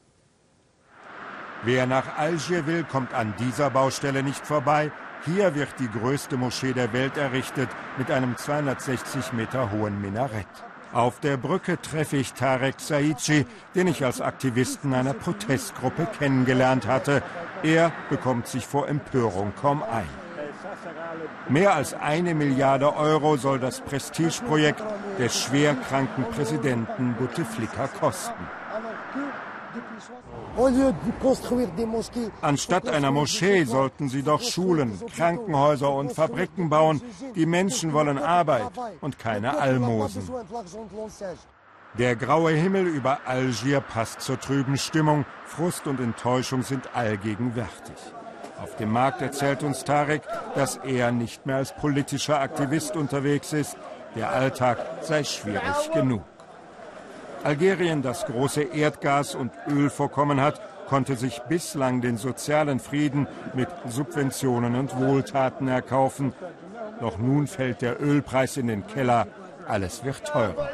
Wer 1.65 1.87
nach 1.87 2.19
Algier 2.19 2.67
will, 2.67 2.85
kommt 2.85 3.15
an 3.15 3.35
dieser 3.39 3.71
Baustelle 3.71 4.25
nicht 4.25 4.45
vorbei. 4.45 4.91
Hier 5.25 5.55
wird 5.55 5.69
die 5.79 5.89
größte 5.89 6.37
Moschee 6.37 6.73
der 6.73 6.93
Welt 6.93 7.17
errichtet 7.17 7.69
mit 7.97 8.11
einem 8.11 8.37
260 8.37 9.33
Meter 9.33 9.71
hohen 9.71 10.01
Minarett. 10.01 10.47
Auf 10.93 11.21
der 11.21 11.37
Brücke 11.37 11.81
treffe 11.81 12.17
ich 12.17 12.33
Tarek 12.33 12.81
Saici, 12.81 13.47
den 13.75 13.89
ich 13.89 14.05
als 14.05 14.21
Aktivisten 14.23 14.95
einer 14.95 15.13
Protestgruppe 15.13 16.07
kennengelernt 16.19 16.87
hatte. 16.87 17.23
Er 17.63 17.93
bekommt 18.09 18.47
sich 18.47 18.67
vor 18.67 18.89
Empörung 18.89 19.53
kaum 19.61 19.83
ein. 19.83 20.09
Mehr 21.49 21.75
als 21.75 21.95
eine 21.95 22.35
Milliarde 22.35 22.97
Euro 22.97 23.37
soll 23.37 23.59
das 23.59 23.81
Prestigeprojekt 23.81 24.83
des 25.19 25.39
schwerkranken 25.39 26.25
Präsidenten 26.25 27.15
Bouteflika 27.15 27.89
kosten. 27.89 28.47
Anstatt 32.41 32.89
einer 32.89 33.11
Moschee 33.13 33.65
sollten 33.65 34.09
sie 34.09 34.23
doch 34.23 34.43
Schulen, 34.43 35.01
Krankenhäuser 35.15 35.93
und 35.93 36.13
Fabriken 36.13 36.69
bauen. 36.69 37.01
Die 37.37 37.47
Menschen 37.47 37.93
wollen 37.93 38.19
Arbeit 38.19 38.71
und 39.01 39.19
keine 39.19 39.59
Almosen. 39.59 40.29
Der 41.97 42.17
graue 42.17 42.51
Himmel 42.53 42.87
über 42.87 43.21
Algier 43.25 43.81
passt 43.81 44.21
zur 44.21 44.39
trüben 44.39 44.77
Stimmung. 44.77 45.25
Frust 45.47 45.87
und 45.87 46.01
Enttäuschung 46.01 46.63
sind 46.63 46.95
allgegenwärtig. 46.95 47.97
Auf 48.61 48.77
dem 48.77 48.93
Markt 48.93 49.23
erzählt 49.23 49.63
uns 49.63 49.85
Tarek, 49.85 50.23
dass 50.55 50.77
er 50.77 51.13
nicht 51.13 51.47
mehr 51.47 51.57
als 51.57 51.75
politischer 51.75 52.41
Aktivist 52.41 52.97
unterwegs 52.97 53.53
ist. 53.53 53.77
Der 54.17 54.31
Alltag 54.31 54.79
sei 55.03 55.23
schwierig 55.23 55.93
genug. 55.93 56.23
Algerien, 57.45 58.03
das 58.03 58.27
große 58.27 58.63
Erdgas- 58.63 59.35
und 59.35 59.53
Ölvorkommen 59.69 60.41
hat, 60.41 60.61
konnte 60.89 61.17
sich 61.17 61.41
bislang 61.49 62.01
den 62.01 62.17
sozialen 62.17 62.81
Frieden 62.81 63.27
mit 63.55 63.69
Subventionen 63.89 64.75
und 64.75 64.99
Wohltaten 64.99 65.69
erkaufen. 65.69 66.33
Doch 67.01 67.19
nun 67.19 67.47
fällt 67.47 67.83
der 67.83 68.01
Ölpreis 68.01 68.57
in 68.57 68.67
den 68.67 68.87
Keller. 68.87 69.27
Alles 69.67 70.03
wird 70.05 70.27
teurer. 70.27 70.69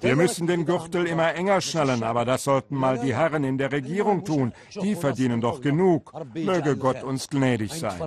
Wir 0.00 0.16
müssen 0.16 0.46
den 0.46 0.66
Gürtel 0.66 1.06
immer 1.06 1.34
enger 1.34 1.60
schnallen, 1.62 2.02
aber 2.02 2.26
das 2.26 2.44
sollten 2.44 2.76
mal 2.76 2.98
die 2.98 3.14
Herren 3.16 3.42
in 3.44 3.56
der 3.56 3.72
Regierung 3.72 4.24
tun. 4.24 4.52
Die 4.82 4.94
verdienen 4.94 5.40
doch 5.40 5.62
genug. 5.62 6.12
Möge 6.34 6.76
Gott 6.76 7.02
uns 7.02 7.28
gnädig 7.28 7.72
sein. 7.72 7.98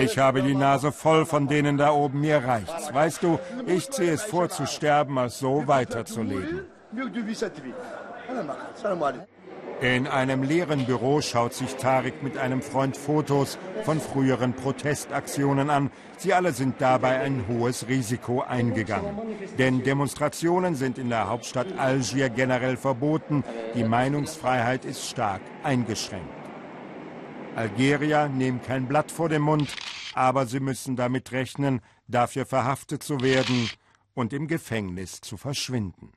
Ich 0.00 0.18
habe 0.18 0.42
die 0.42 0.54
Nase 0.54 0.92
voll 0.92 1.26
von 1.26 1.48
denen 1.48 1.76
da 1.76 1.90
oben, 1.90 2.20
mir 2.20 2.44
reicht's. 2.44 2.94
Weißt 2.94 3.22
du, 3.22 3.38
ich 3.66 3.90
ziehe 3.90 4.12
es 4.12 4.22
vor 4.22 4.48
zu 4.48 4.66
sterben, 4.66 5.18
als 5.18 5.40
so 5.40 5.66
weiterzuleben. 5.66 6.66
In 9.80 10.06
einem 10.06 10.42
leeren 10.42 10.86
Büro 10.86 11.20
schaut 11.20 11.52
sich 11.52 11.74
Tarek 11.76 12.22
mit 12.22 12.38
einem 12.38 12.62
Freund 12.62 12.96
Fotos 12.96 13.58
von 13.84 14.00
früheren 14.00 14.54
Protestaktionen 14.54 15.68
an. 15.68 15.90
Sie 16.16 16.32
alle 16.32 16.52
sind 16.52 16.80
dabei 16.80 17.20
ein 17.20 17.44
hohes 17.46 17.86
Risiko 17.88 18.40
eingegangen. 18.40 19.18
Denn 19.58 19.82
Demonstrationen 19.82 20.76
sind 20.76 20.96
in 20.96 21.10
der 21.10 21.28
Hauptstadt 21.28 21.76
Algier 21.76 22.30
generell 22.30 22.76
verboten. 22.76 23.44
Die 23.74 23.84
Meinungsfreiheit 23.84 24.84
ist 24.84 25.10
stark 25.10 25.42
eingeschränkt. 25.62 26.45
Algerier 27.56 28.28
nehmen 28.28 28.60
kein 28.60 28.86
Blatt 28.86 29.10
vor 29.10 29.30
den 29.30 29.40
Mund, 29.40 29.74
aber 30.14 30.46
sie 30.46 30.60
müssen 30.60 30.94
damit 30.94 31.32
rechnen, 31.32 31.80
dafür 32.06 32.44
verhaftet 32.44 33.02
zu 33.02 33.20
werden 33.20 33.70
und 34.14 34.34
im 34.34 34.46
Gefängnis 34.46 35.22
zu 35.22 35.38
verschwinden. 35.38 36.12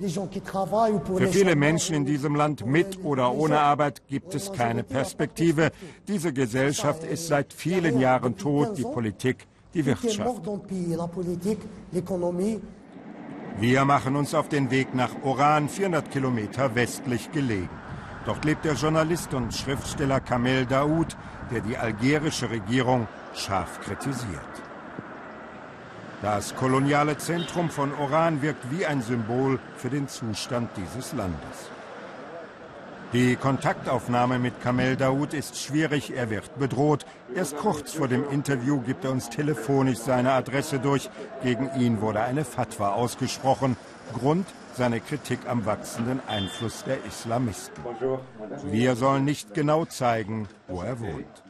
Für 0.00 1.28
viele 1.28 1.56
Menschen 1.56 1.94
in 1.94 2.04
diesem 2.04 2.34
Land 2.34 2.66
mit 2.66 3.02
oder 3.04 3.32
ohne 3.32 3.60
Arbeit 3.60 4.06
gibt 4.06 4.34
es 4.34 4.52
keine 4.52 4.84
Perspektive. 4.84 5.70
Diese 6.06 6.32
Gesellschaft 6.32 7.04
ist 7.04 7.26
seit 7.28 7.52
vielen 7.52 8.00
Jahren 8.00 8.36
tot, 8.36 8.76
die 8.76 8.82
Politik, 8.82 9.46
die 9.74 9.86
Wirtschaft. 9.86 10.40
Wir 13.60 13.84
machen 13.84 14.14
uns 14.14 14.34
auf 14.34 14.48
den 14.48 14.70
Weg 14.70 14.94
nach 14.94 15.10
Oran, 15.24 15.68
400 15.68 16.10
Kilometer 16.12 16.76
westlich 16.76 17.32
gelegen. 17.32 17.87
Dort 18.28 18.44
lebt 18.44 18.66
der 18.66 18.74
Journalist 18.74 19.32
und 19.32 19.54
Schriftsteller 19.54 20.20
Kamel 20.20 20.66
Daoud, 20.66 21.16
der 21.50 21.62
die 21.62 21.78
algerische 21.78 22.50
Regierung 22.50 23.08
scharf 23.34 23.80
kritisiert. 23.80 24.52
Das 26.20 26.54
koloniale 26.54 27.16
Zentrum 27.16 27.70
von 27.70 27.90
Oran 27.94 28.42
wirkt 28.42 28.70
wie 28.70 28.84
ein 28.84 29.00
Symbol 29.00 29.58
für 29.78 29.88
den 29.88 30.08
Zustand 30.08 30.68
dieses 30.76 31.14
Landes. 31.14 31.70
Die 33.14 33.34
Kontaktaufnahme 33.36 34.38
mit 34.38 34.60
Kamel 34.60 34.96
Daoud 34.96 35.32
ist 35.32 35.58
schwierig, 35.58 36.14
er 36.14 36.28
wird 36.28 36.58
bedroht. 36.58 37.06
Erst 37.34 37.56
kurz 37.56 37.94
vor 37.94 38.08
dem 38.08 38.28
Interview 38.28 38.82
gibt 38.82 39.06
er 39.06 39.10
uns 39.10 39.30
telefonisch 39.30 40.00
seine 40.00 40.32
Adresse 40.32 40.80
durch. 40.80 41.08
Gegen 41.42 41.70
ihn 41.80 42.02
wurde 42.02 42.20
eine 42.20 42.44
Fatwa 42.44 42.90
ausgesprochen. 42.90 43.78
Grund 44.12 44.46
seine 44.78 45.00
Kritik 45.00 45.40
am 45.48 45.66
wachsenden 45.66 46.20
Einfluss 46.28 46.84
der 46.84 47.04
Islamisten. 47.04 47.82
Wir 48.70 48.94
sollen 48.94 49.24
nicht 49.24 49.52
genau 49.52 49.84
zeigen, 49.84 50.48
wo 50.68 50.82
er 50.82 51.00
wohnt. 51.00 51.42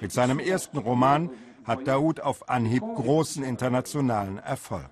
Mit 0.00 0.10
seinem 0.12 0.38
ersten 0.38 0.78
Roman 0.78 1.30
hat 1.64 1.86
Daoud 1.86 2.20
auf 2.20 2.48
Anhieb 2.48 2.82
großen 2.82 3.44
internationalen 3.44 4.38
Erfolg. 4.38 4.90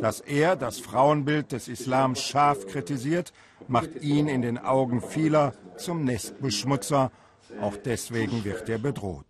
Dass 0.00 0.20
er 0.20 0.54
das 0.54 0.78
Frauenbild 0.78 1.50
des 1.50 1.66
Islam 1.66 2.14
scharf 2.14 2.66
kritisiert, 2.68 3.32
macht 3.66 4.00
ihn 4.00 4.28
in 4.28 4.42
den 4.42 4.56
Augen 4.56 5.02
vieler 5.02 5.54
zum 5.76 6.04
Nestbeschmutzer. 6.04 7.10
Auch 7.60 7.76
deswegen 7.76 8.44
wird 8.44 8.68
er 8.68 8.78
bedroht. 8.78 9.26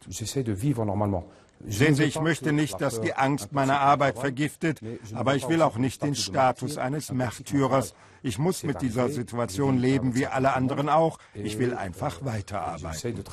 Sehen 1.66 1.94
Sie, 1.94 2.04
ich 2.04 2.20
möchte 2.20 2.52
nicht, 2.52 2.80
dass 2.80 3.00
die 3.00 3.14
Angst 3.14 3.52
meine 3.52 3.78
Arbeit 3.78 4.18
vergiftet, 4.18 4.80
aber 5.14 5.36
ich 5.36 5.48
will 5.48 5.62
auch 5.62 5.76
nicht 5.76 6.02
den 6.02 6.14
Status 6.14 6.76
eines 6.76 7.12
Märtyrers. 7.12 7.94
Ich 8.22 8.38
muss 8.38 8.62
mit 8.62 8.82
dieser 8.82 9.08
Situation 9.08 9.78
leben, 9.78 10.14
wie 10.14 10.26
alle 10.26 10.54
anderen 10.54 10.88
auch. 10.88 11.18
Ich 11.34 11.58
will 11.58 11.74
einfach 11.74 12.24
weiterarbeiten. 12.24 13.24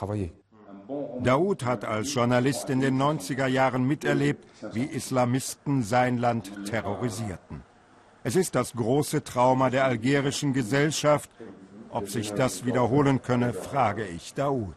Daoud 1.21 1.65
hat 1.65 1.85
als 1.85 2.13
Journalist 2.13 2.69
in 2.69 2.79
den 2.79 2.99
90er 2.99 3.45
Jahren 3.45 3.83
miterlebt, 3.83 4.45
wie 4.73 4.85
Islamisten 4.85 5.83
sein 5.83 6.17
Land 6.17 6.51
terrorisierten. 6.65 7.61
Es 8.23 8.35
ist 8.35 8.55
das 8.55 8.73
große 8.73 9.23
Trauma 9.23 9.69
der 9.69 9.85
algerischen 9.85 10.53
Gesellschaft. 10.53 11.29
Ob 11.91 12.09
sich 12.09 12.33
das 12.33 12.65
wiederholen 12.65 13.21
könne, 13.21 13.53
frage 13.53 14.05
ich 14.05 14.33
Daoud. 14.33 14.75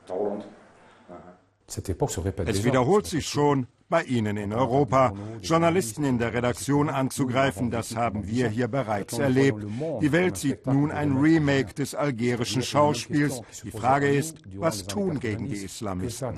Es 2.47 2.65
wiederholt 2.65 3.07
sich 3.07 3.27
schon 3.27 3.67
bei 3.89 4.05
Ihnen 4.05 4.37
in 4.37 4.53
Europa. 4.53 5.13
Journalisten 5.43 6.05
in 6.05 6.19
der 6.19 6.33
Redaktion 6.33 6.89
anzugreifen, 6.89 7.71
das 7.71 7.95
haben 7.95 8.27
wir 8.27 8.49
hier 8.49 8.69
bereits 8.69 9.19
erlebt. 9.19 9.65
Die 10.01 10.13
Welt 10.13 10.37
sieht 10.39 10.67
nun 10.67 10.91
ein 10.91 11.17
Remake 11.17 11.75
des 11.75 11.95
algerischen 11.95 12.63
Schauspiels. 12.63 13.43
Die 13.63 13.71
Frage 13.71 14.09
ist, 14.09 14.39
was 14.57 14.87
tun 14.87 15.21
gegen 15.21 15.49
die 15.49 15.57
Islamisten? 15.57 16.35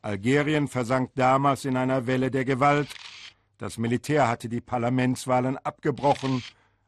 Algerien 0.00 0.66
versank 0.66 1.10
damals 1.14 1.64
in 1.64 1.76
einer 1.76 2.06
Welle 2.06 2.30
der 2.30 2.44
Gewalt. 2.44 2.88
Das 3.58 3.78
Militär 3.78 4.28
hatte 4.28 4.48
die 4.48 4.60
Parlamentswahlen 4.60 5.56
abgebrochen, 5.58 6.42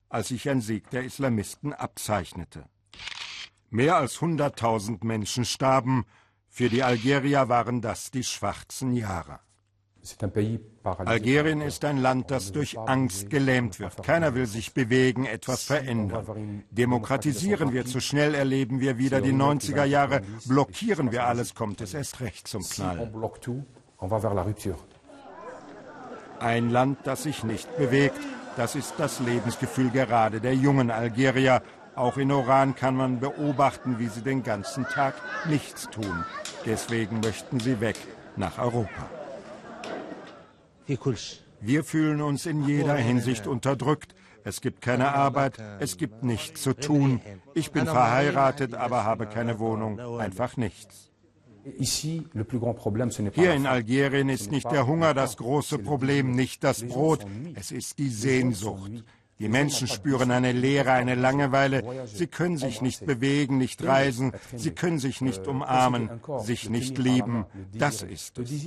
als 0.08 0.28
sich 0.28 0.48
ein 0.48 0.60
Sieg 0.60 0.90
der 0.90 1.04
Islamisten 1.04 1.72
abzeichnete. 1.72 2.64
Mehr 3.70 3.96
als 3.96 4.18
100.000 4.18 5.04
Menschen 5.04 5.44
starben, 5.44 6.04
für 6.56 6.68
die 6.68 6.84
Algerier 6.84 7.48
waren 7.48 7.80
das 7.80 8.12
die 8.12 8.22
schwarzen 8.22 8.92
Jahre. 8.92 9.40
Algerien 10.84 11.60
ist 11.60 11.84
ein 11.84 11.98
Land, 11.98 12.30
das 12.30 12.52
durch 12.52 12.78
Angst 12.78 13.28
gelähmt 13.28 13.80
wird. 13.80 14.00
Keiner 14.04 14.36
will 14.36 14.46
sich 14.46 14.72
bewegen, 14.72 15.24
etwas 15.24 15.64
verändern. 15.64 16.62
Demokratisieren 16.70 17.72
wir 17.72 17.86
zu 17.86 17.98
schnell, 18.00 18.36
erleben 18.36 18.78
wir 18.78 18.98
wieder 18.98 19.20
die 19.20 19.32
90er 19.32 19.82
Jahre. 19.82 20.20
Blockieren 20.46 21.10
wir 21.10 21.26
alles, 21.26 21.56
kommt 21.56 21.80
es 21.80 21.92
erst 21.92 22.20
recht 22.20 22.46
zum 22.46 22.62
Knall. 22.62 23.12
Ein 26.38 26.70
Land, 26.70 26.98
das 27.02 27.24
sich 27.24 27.42
nicht 27.42 27.76
bewegt, 27.76 28.20
das 28.56 28.76
ist 28.76 28.94
das 28.98 29.18
Lebensgefühl 29.18 29.90
gerade 29.90 30.40
der 30.40 30.54
jungen 30.54 30.92
Algerier. 30.92 31.62
Auch 31.96 32.16
in 32.16 32.32
Oran 32.32 32.74
kann 32.74 32.96
man 32.96 33.20
beobachten, 33.20 33.98
wie 33.98 34.08
sie 34.08 34.22
den 34.22 34.42
ganzen 34.42 34.84
Tag 34.84 35.14
nichts 35.48 35.88
tun. 35.90 36.24
Deswegen 36.66 37.20
möchten 37.20 37.60
sie 37.60 37.80
weg 37.80 37.96
nach 38.36 38.58
Europa. 38.58 39.08
Wir 41.60 41.84
fühlen 41.84 42.20
uns 42.20 42.46
in 42.46 42.66
jeder 42.66 42.96
Hinsicht 42.96 43.46
unterdrückt. 43.46 44.14
Es 44.42 44.60
gibt 44.60 44.82
keine 44.82 45.14
Arbeit, 45.14 45.58
es 45.80 45.96
gibt 45.96 46.22
nichts 46.22 46.62
zu 46.62 46.74
tun. 46.74 47.20
Ich 47.54 47.72
bin 47.72 47.86
verheiratet, 47.86 48.74
aber 48.74 49.04
habe 49.04 49.26
keine 49.26 49.58
Wohnung, 49.58 49.98
einfach 50.18 50.56
nichts. 50.56 51.10
Hier 53.32 53.54
in 53.54 53.66
Algerien 53.66 54.28
ist 54.28 54.50
nicht 54.50 54.70
der 54.70 54.86
Hunger 54.86 55.14
das 55.14 55.38
große 55.38 55.78
Problem, 55.78 56.32
nicht 56.32 56.62
das 56.62 56.86
Brot, 56.86 57.24
es 57.54 57.72
ist 57.72 57.98
die 57.98 58.10
Sehnsucht. 58.10 59.04
Die 59.38 59.48
Menschen 59.48 59.88
spüren 59.88 60.30
eine 60.30 60.52
Leere, 60.52 60.92
eine 60.92 61.16
Langeweile. 61.16 61.82
Sie 62.06 62.26
können 62.26 62.56
sich 62.56 62.80
nicht 62.80 63.04
bewegen, 63.04 63.58
nicht 63.58 63.84
reisen. 63.84 64.32
Sie 64.54 64.70
können 64.70 64.98
sich 64.98 65.20
nicht 65.20 65.46
umarmen, 65.46 66.08
sich 66.38 66.70
nicht 66.70 66.98
lieben. 66.98 67.46
Das 67.72 68.02
ist 68.02 68.38
es. 68.38 68.62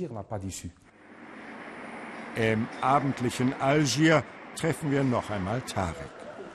Im 2.36 2.68
abendlichen 2.80 3.58
Algier 3.60 4.22
treffen 4.54 4.90
wir 4.90 5.02
noch 5.02 5.30
einmal 5.30 5.62
Tarek. 5.62 5.96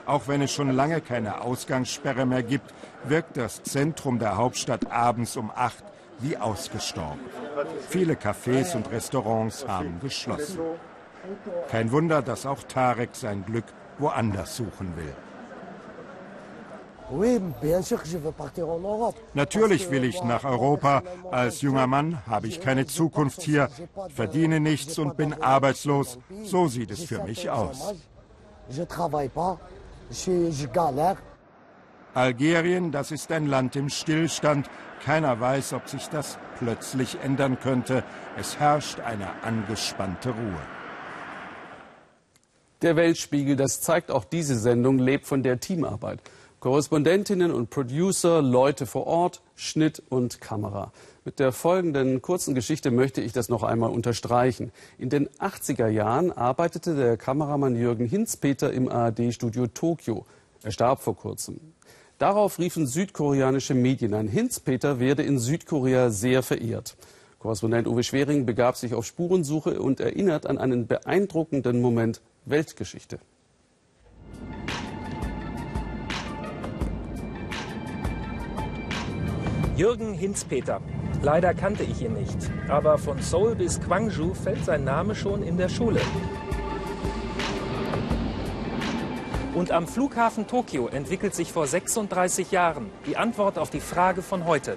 Auch 0.06 0.28
wenn 0.28 0.42
es 0.42 0.52
schon 0.52 0.70
lange 0.70 1.00
keine 1.00 1.40
Ausgangssperre 1.40 2.26
mehr 2.26 2.42
gibt, 2.42 2.72
wirkt 3.04 3.36
das 3.36 3.62
Zentrum 3.62 4.18
der 4.18 4.36
Hauptstadt 4.36 4.90
abends 4.92 5.36
um 5.36 5.50
acht 5.50 5.84
wie 6.20 6.36
ausgestorben. 6.36 7.20
Viele 7.88 8.14
Cafés 8.14 8.76
und 8.76 8.90
Restaurants 8.90 9.66
haben 9.66 9.98
geschlossen. 10.00 10.58
Kein 11.70 11.90
Wunder, 11.92 12.22
dass 12.22 12.46
auch 12.46 12.62
Tarek 12.62 13.10
sein 13.12 13.44
Glück 13.44 13.64
woanders 13.98 14.56
suchen 14.56 14.96
will. 14.96 15.14
Natürlich 19.34 19.90
will 19.90 20.04
ich 20.04 20.22
nach 20.24 20.44
Europa. 20.44 21.02
Als 21.30 21.60
junger 21.60 21.86
Mann 21.86 22.18
habe 22.26 22.48
ich 22.48 22.60
keine 22.60 22.86
Zukunft 22.86 23.42
hier, 23.42 23.68
verdiene 24.14 24.58
nichts 24.58 24.98
und 24.98 25.16
bin 25.16 25.34
arbeitslos. 25.42 26.18
So 26.44 26.66
sieht 26.66 26.90
es 26.90 27.04
für 27.04 27.22
mich 27.22 27.50
aus. 27.50 27.94
Algerien, 32.14 32.92
das 32.92 33.10
ist 33.10 33.30
ein 33.32 33.46
Land 33.46 33.76
im 33.76 33.90
Stillstand. 33.90 34.70
Keiner 35.04 35.38
weiß, 35.40 35.74
ob 35.74 35.88
sich 35.88 36.08
das 36.08 36.38
plötzlich 36.58 37.18
ändern 37.22 37.58
könnte. 37.60 38.02
Es 38.38 38.58
herrscht 38.58 39.00
eine 39.00 39.28
angespannte 39.42 40.30
Ruhe. 40.30 40.73
Der 42.84 42.96
Weltspiegel, 42.96 43.56
das 43.56 43.80
zeigt 43.80 44.10
auch 44.10 44.24
diese 44.24 44.58
Sendung, 44.58 44.98
lebt 44.98 45.24
von 45.24 45.42
der 45.42 45.58
Teamarbeit. 45.58 46.20
Korrespondentinnen 46.60 47.50
und 47.50 47.70
Producer, 47.70 48.42
Leute 48.42 48.84
vor 48.84 49.06
Ort, 49.06 49.40
Schnitt 49.56 50.02
und 50.10 50.42
Kamera. 50.42 50.92
Mit 51.24 51.38
der 51.38 51.52
folgenden 51.52 52.20
kurzen 52.20 52.54
Geschichte 52.54 52.90
möchte 52.90 53.22
ich 53.22 53.32
das 53.32 53.48
noch 53.48 53.62
einmal 53.62 53.88
unterstreichen. 53.88 54.70
In 54.98 55.08
den 55.08 55.30
80er 55.30 55.88
Jahren 55.88 56.30
arbeitete 56.30 56.94
der 56.94 57.16
Kameramann 57.16 57.74
Jürgen 57.74 58.04
Hinzpeter 58.04 58.70
im 58.70 58.90
ARD-Studio 58.90 59.66
Tokio. 59.68 60.26
Er 60.62 60.70
starb 60.70 61.00
vor 61.00 61.16
kurzem. 61.16 61.58
Darauf 62.18 62.58
riefen 62.58 62.86
südkoreanische 62.86 63.72
Medien 63.72 64.12
ein, 64.12 64.28
Hinzpeter 64.28 65.00
werde 65.00 65.22
in 65.22 65.38
Südkorea 65.38 66.10
sehr 66.10 66.42
verehrt. 66.42 66.98
Korrespondent 67.38 67.88
Uwe 67.88 68.02
Schwering 68.02 68.44
begab 68.44 68.76
sich 68.76 68.92
auf 68.92 69.06
Spurensuche 69.06 69.80
und 69.80 70.00
erinnert 70.00 70.46
an 70.46 70.58
einen 70.58 70.86
beeindruckenden 70.86 71.80
Moment 71.80 72.20
Weltgeschichte. 72.46 73.18
Jürgen 79.76 80.14
Hinzpeter. 80.14 80.80
Leider 81.22 81.54
kannte 81.54 81.82
ich 81.82 82.02
ihn 82.02 82.12
nicht, 82.12 82.36
aber 82.68 82.98
von 82.98 83.20
Seoul 83.20 83.56
bis 83.56 83.80
Gwangju 83.80 84.34
fällt 84.34 84.64
sein 84.64 84.84
Name 84.84 85.14
schon 85.14 85.42
in 85.42 85.56
der 85.56 85.68
Schule. 85.68 86.00
Und 89.54 89.70
am 89.70 89.86
Flughafen 89.86 90.46
Tokio 90.46 90.88
entwickelt 90.88 91.34
sich 91.34 91.52
vor 91.52 91.66
36 91.66 92.50
Jahren 92.50 92.90
die 93.06 93.16
Antwort 93.16 93.58
auf 93.58 93.70
die 93.70 93.80
Frage 93.80 94.20
von 94.20 94.44
heute. 94.44 94.76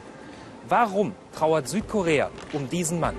Warum 0.70 1.14
trauert 1.34 1.68
Südkorea 1.68 2.30
um 2.54 2.70
diesen 2.70 3.00
Mann? 3.00 3.16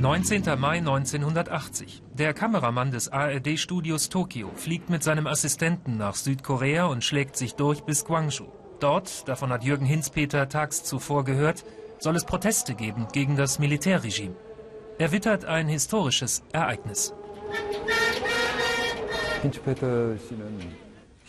19. 0.00 0.58
Mai 0.58 0.78
1980. 0.78 2.02
Der 2.14 2.32
Kameramann 2.32 2.90
des 2.90 3.10
ARD-Studios 3.12 4.08
Tokio 4.08 4.50
fliegt 4.54 4.88
mit 4.88 5.02
seinem 5.02 5.26
Assistenten 5.26 5.98
nach 5.98 6.14
Südkorea 6.14 6.86
und 6.86 7.04
schlägt 7.04 7.36
sich 7.36 7.54
durch 7.54 7.82
bis 7.82 8.06
Gwangju. 8.06 8.46
Dort, 8.80 9.28
davon 9.28 9.50
hat 9.50 9.62
Jürgen 9.62 9.84
Hinzpeter 9.84 10.48
tags 10.48 10.84
zuvor 10.84 11.24
gehört, 11.24 11.66
soll 11.98 12.16
es 12.16 12.24
Proteste 12.24 12.74
geben 12.74 13.08
gegen 13.12 13.36
das 13.36 13.58
Militärregime. 13.58 14.34
Er 14.96 15.12
wittert 15.12 15.44
ein 15.44 15.68
historisches 15.68 16.44
Ereignis. 16.50 17.12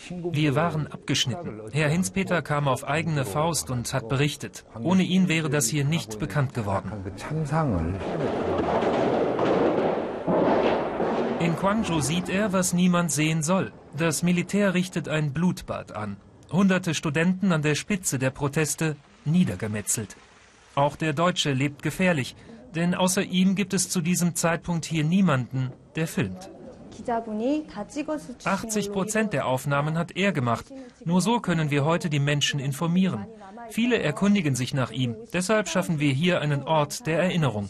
Wir 0.10 0.56
waren 0.56 0.88
abgeschnitten. 0.88 1.62
Herr 1.72 1.90
Hinzpeter 1.90 2.42
kam 2.42 2.68
auf 2.68 2.88
eigene 2.88 3.26
Faust 3.26 3.70
und 3.70 3.94
hat 3.94 4.10
berichtet. 4.10 4.66
Ohne 4.82 5.04
ihn 5.04 5.28
wäre 5.28 5.50
das 5.50 5.68
hier 5.68 5.86
nicht 5.86 6.20
bekannt 6.20 6.54
geworden. 6.54 6.92
In 11.40 11.56
Gwangju 11.56 12.02
sieht 12.02 12.30
er, 12.30 12.54
was 12.54 12.74
niemand 12.74 13.12
sehen 13.12 13.42
soll. 13.44 13.72
Das 13.98 14.24
Militär 14.24 14.74
richtet 14.74 15.10
ein 15.10 15.34
Blutbad 15.34 15.92
an. 15.92 16.18
Hunderte 16.52 16.94
Studenten 16.94 17.52
an 17.52 17.62
der 17.62 17.76
Spitze 17.76 18.20
der 18.20 18.30
Proteste 18.30 18.96
niedergemetzelt. 19.26 20.16
Auch 20.76 20.96
der 20.96 21.14
Deutsche 21.14 21.52
lebt 21.52 21.84
gefährlich, 21.84 22.36
denn 22.76 22.96
außer 22.96 23.24
ihm 23.24 23.56
gibt 23.56 23.74
es 23.74 23.90
zu 23.90 24.02
diesem 24.02 24.36
Zeitpunkt 24.36 24.86
hier 24.86 25.04
niemanden, 25.04 25.72
der 25.96 26.08
filmt. 26.08 26.50
80 28.44 28.92
Prozent 28.92 29.34
der 29.34 29.46
Aufnahmen 29.46 29.98
hat 29.98 30.16
er 30.16 30.32
gemacht. 30.32 30.66
Nur 31.06 31.22
so 31.22 31.40
können 31.40 31.72
wir 31.72 31.86
heute 31.86 32.10
die 32.10 32.20
Menschen 32.20 32.60
informieren. 32.60 33.26
Viele 33.70 34.00
erkundigen 34.00 34.56
sich 34.56 34.74
nach 34.74 34.92
ihm. 34.92 35.16
Deshalb 35.34 35.70
schaffen 35.70 36.00
wir 36.00 36.12
hier 36.12 36.42
einen 36.42 36.64
Ort 36.64 37.06
der 37.08 37.20
Erinnerung. 37.20 37.70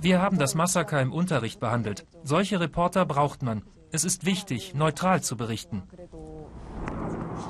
Wir 0.00 0.20
haben 0.20 0.38
das 0.38 0.54
Massaker 0.54 1.00
im 1.00 1.12
Unterricht 1.12 1.60
behandelt. 1.60 2.06
Solche 2.24 2.58
Reporter 2.60 3.06
braucht 3.06 3.42
man. 3.42 3.62
Es 3.92 4.04
ist 4.04 4.26
wichtig, 4.26 4.74
neutral 4.74 5.22
zu 5.22 5.36
berichten. 5.36 5.84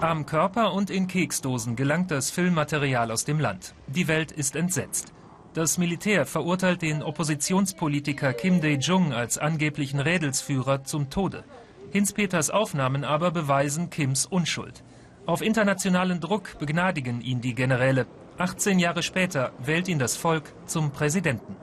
Am 0.01 0.27
Körper 0.27 0.75
und 0.75 0.91
in 0.91 1.07
Keksdosen 1.07 1.77
gelangt 1.77 2.11
das 2.11 2.31
Filmmaterial 2.31 3.11
aus 3.11 3.25
dem 3.25 3.41
Land. 3.41 3.75
Die 3.87 4.09
Welt 4.09 4.33
ist 4.33 4.57
entsetzt. 4.57 5.15
Das 5.55 5.79
Militär 5.79 6.27
verurteilt 6.27 6.83
den 6.83 7.01
Oppositionspolitiker 7.01 8.33
Kim 8.33 8.61
Dae-jung 8.61 9.13
als 9.13 9.39
angeblichen 9.39 10.01
Rädelsführer 10.01 10.83
zum 10.83 11.11
Tode. 11.11 11.45
Hinz-Peters 11.93 12.51
Aufnahmen 12.51 13.05
aber 13.05 13.31
beweisen 13.31 13.89
Kims 13.89 14.27
Unschuld. 14.27 14.83
Auf 15.27 15.43
internationalen 15.43 16.21
Druck 16.21 16.59
begnadigen 16.59 17.21
ihn 17.21 17.41
die 17.41 17.55
Generäle. 17.55 18.07
18 18.37 18.81
Jahre 18.81 19.05
später 19.05 19.53
wählt 19.61 19.87
ihn 19.87 20.01
das 20.01 20.17
Volk 20.17 20.53
zum 20.67 20.91
Präsidenten. 20.91 21.55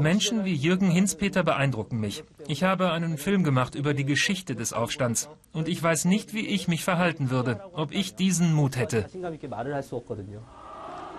Menschen 0.00 0.44
wie 0.46 0.54
Jürgen 0.54 0.90
Hinzpeter 0.90 1.42
beeindrucken 1.42 2.00
mich. 2.00 2.24
Ich 2.48 2.62
habe 2.62 2.92
einen 2.92 3.18
Film 3.18 3.44
gemacht 3.44 3.74
über 3.74 3.92
die 3.92 4.06
Geschichte 4.06 4.54
des 4.54 4.72
Aufstands. 4.72 5.28
Und 5.52 5.68
ich 5.68 5.82
weiß 5.82 6.06
nicht, 6.06 6.32
wie 6.32 6.46
ich 6.46 6.66
mich 6.66 6.82
verhalten 6.82 7.28
würde, 7.28 7.60
ob 7.74 7.92
ich 7.92 8.14
diesen 8.14 8.54
Mut 8.54 8.76
hätte. 8.76 9.06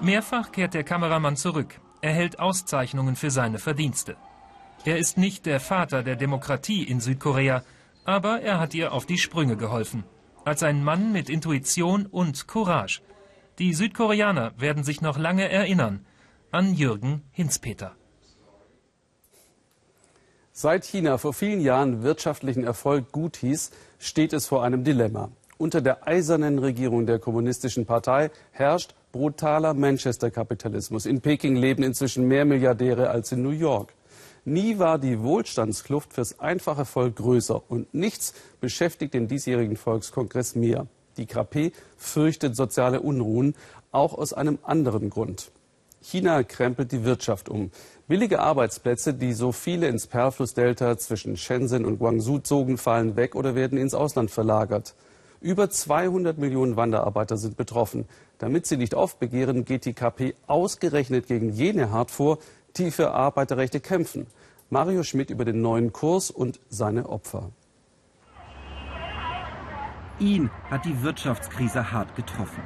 Mehrfach 0.01 0.51
kehrt 0.51 0.73
der 0.73 0.83
Kameramann 0.83 1.35
zurück. 1.35 1.79
Er 2.01 2.11
hält 2.11 2.39
Auszeichnungen 2.39 3.15
für 3.15 3.31
seine 3.31 3.59
Verdienste. 3.59 4.17
Er 4.85 4.97
ist 4.97 5.17
nicht 5.17 5.45
der 5.45 5.59
Vater 5.59 6.03
der 6.03 6.17
Demokratie 6.17 6.83
in 6.83 6.99
Südkorea, 6.99 7.63
aber 8.03 8.41
er 8.41 8.59
hat 8.59 8.73
ihr 8.73 8.91
auf 8.91 9.05
die 9.05 9.17
Sprünge 9.17 9.55
geholfen. 9.55 10.03
Als 10.43 10.61
ein 10.61 10.83
Mann 10.83 11.13
mit 11.13 11.29
Intuition 11.29 12.05
und 12.05 12.47
Courage. 12.47 13.01
Die 13.59 13.73
Südkoreaner 13.73 14.51
werden 14.57 14.83
sich 14.83 14.99
noch 15.01 15.17
lange 15.17 15.49
erinnern 15.49 16.05
an 16.51 16.73
Jürgen 16.73 17.23
Hinzpeter. 17.31 17.95
Seit 20.51 20.85
China 20.85 21.17
vor 21.17 21.33
vielen 21.33 21.61
Jahren 21.61 22.03
wirtschaftlichen 22.03 22.63
Erfolg 22.63 23.11
gut 23.11 23.37
hieß, 23.37 23.71
steht 23.97 24.33
es 24.33 24.45
vor 24.45 24.63
einem 24.63 24.83
Dilemma. 24.83 25.31
Unter 25.57 25.81
der 25.81 26.07
eisernen 26.07 26.59
Regierung 26.59 27.05
der 27.05 27.19
Kommunistischen 27.19 27.85
Partei 27.85 28.29
herrscht 28.51 28.93
brutaler 29.13 29.73
Manchester-Kapitalismus. 29.75 31.05
In 31.05 31.21
Peking 31.21 31.55
leben 31.55 31.83
inzwischen 31.83 32.27
mehr 32.27 32.43
Milliardäre 32.43 33.09
als 33.11 33.31
in 33.31 33.43
New 33.43 33.51
York. 33.51 33.93
Nie 34.43 34.79
war 34.79 34.99
die 34.99 35.21
Wohlstandskluft 35.21 36.11
fürs 36.11 36.41
einfache 36.41 36.83
Volk 36.83 37.15
größer 37.15 37.61
und 37.69 37.93
nichts 37.93 38.33
beschäftigt 38.59 39.13
den 39.13 39.29
diesjährigen 39.29 39.77
Volkskongress 39.77 40.55
mehr. 40.55 40.87
Die 41.15 41.27
KP 41.27 41.71
fürchtet 41.95 42.57
soziale 42.57 42.99
Unruhen, 42.99 43.55
auch 43.91 44.13
aus 44.17 44.33
einem 44.33 44.57
anderen 44.63 45.09
Grund. 45.09 45.51
China 46.01 46.43
krempelt 46.43 46.91
die 46.91 47.05
Wirtschaft 47.05 47.47
um. 47.47 47.71
Billige 48.07 48.41
Arbeitsplätze, 48.41 49.13
die 49.13 49.31
so 49.31 49.51
viele 49.53 49.87
ins 49.87 50.07
Perlflussdelta 50.07 50.97
zwischen 50.97 51.37
Shenzhen 51.37 51.85
und 51.85 51.99
Guangzhou 51.99 52.39
zogen, 52.39 52.77
fallen 52.77 53.15
weg 53.15 53.35
oder 53.35 53.55
werden 53.55 53.77
ins 53.77 53.93
Ausland 53.93 54.31
verlagert. 54.31 54.95
Über 55.43 55.69
200 55.69 56.37
Millionen 56.37 56.77
Wanderarbeiter 56.77 57.35
sind 57.35 57.57
betroffen. 57.57 58.05
Damit 58.37 58.65
sie 58.65 58.77
nicht 58.77 58.95
aufbegehren, 58.95 59.65
geht 59.65 59.83
die 59.83 59.91
KP 59.91 60.35
ausgerechnet 60.47 61.27
gegen 61.27 61.49
jene 61.49 61.91
hart 61.91 62.11
vor, 62.11 62.37
die 62.77 62.91
für 62.91 63.11
Arbeiterrechte 63.11 63.81
kämpfen. 63.81 64.25
Mario 64.69 65.03
Schmidt 65.03 65.29
über 65.29 65.43
den 65.43 65.61
neuen 65.61 65.91
Kurs 65.91 66.31
und 66.31 66.61
seine 66.69 67.09
Opfer. 67.09 67.49
Ihn 70.17 70.49
hat 70.71 70.85
die 70.85 71.03
Wirtschaftskrise 71.03 71.91
hart 71.91 72.15
getroffen. 72.15 72.63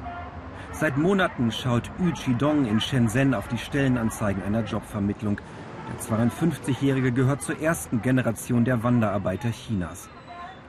Seit 0.70 0.96
Monaten 0.96 1.50
schaut 1.50 1.90
Yu 1.98 2.12
Chidong 2.12 2.64
in 2.64 2.80
Shenzhen 2.80 3.34
auf 3.34 3.48
die 3.48 3.58
Stellenanzeigen 3.58 4.44
einer 4.44 4.62
Jobvermittlung. 4.62 5.40
Der 5.88 6.16
52-Jährige 6.16 7.10
gehört 7.10 7.42
zur 7.42 7.60
ersten 7.60 8.02
Generation 8.02 8.64
der 8.64 8.84
Wanderarbeiter 8.84 9.50
Chinas. 9.50 10.08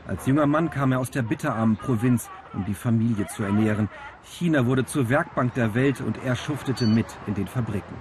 Als 0.10 0.26
junger 0.26 0.48
Mann 0.48 0.72
kam 0.72 0.92
er 0.92 1.00
aus 1.00 1.12
der 1.12 1.22
bitterarmen 1.22 1.78
Provinz, 1.78 2.32
um 2.54 2.66
die 2.66 2.74
Familie 2.74 3.28
zu 3.28 3.44
ernähren. 3.44 3.90
China 4.24 4.66
wurde 4.66 4.84
zur 4.84 5.08
Werkbank 5.08 5.54
der 5.54 5.76
Welt 5.76 6.02
und 6.02 6.18
er 6.26 6.36
schuftete 6.36 6.88
mit 6.88 7.06
in 7.28 7.36
den 7.36 7.46
Fabriken. 7.46 7.94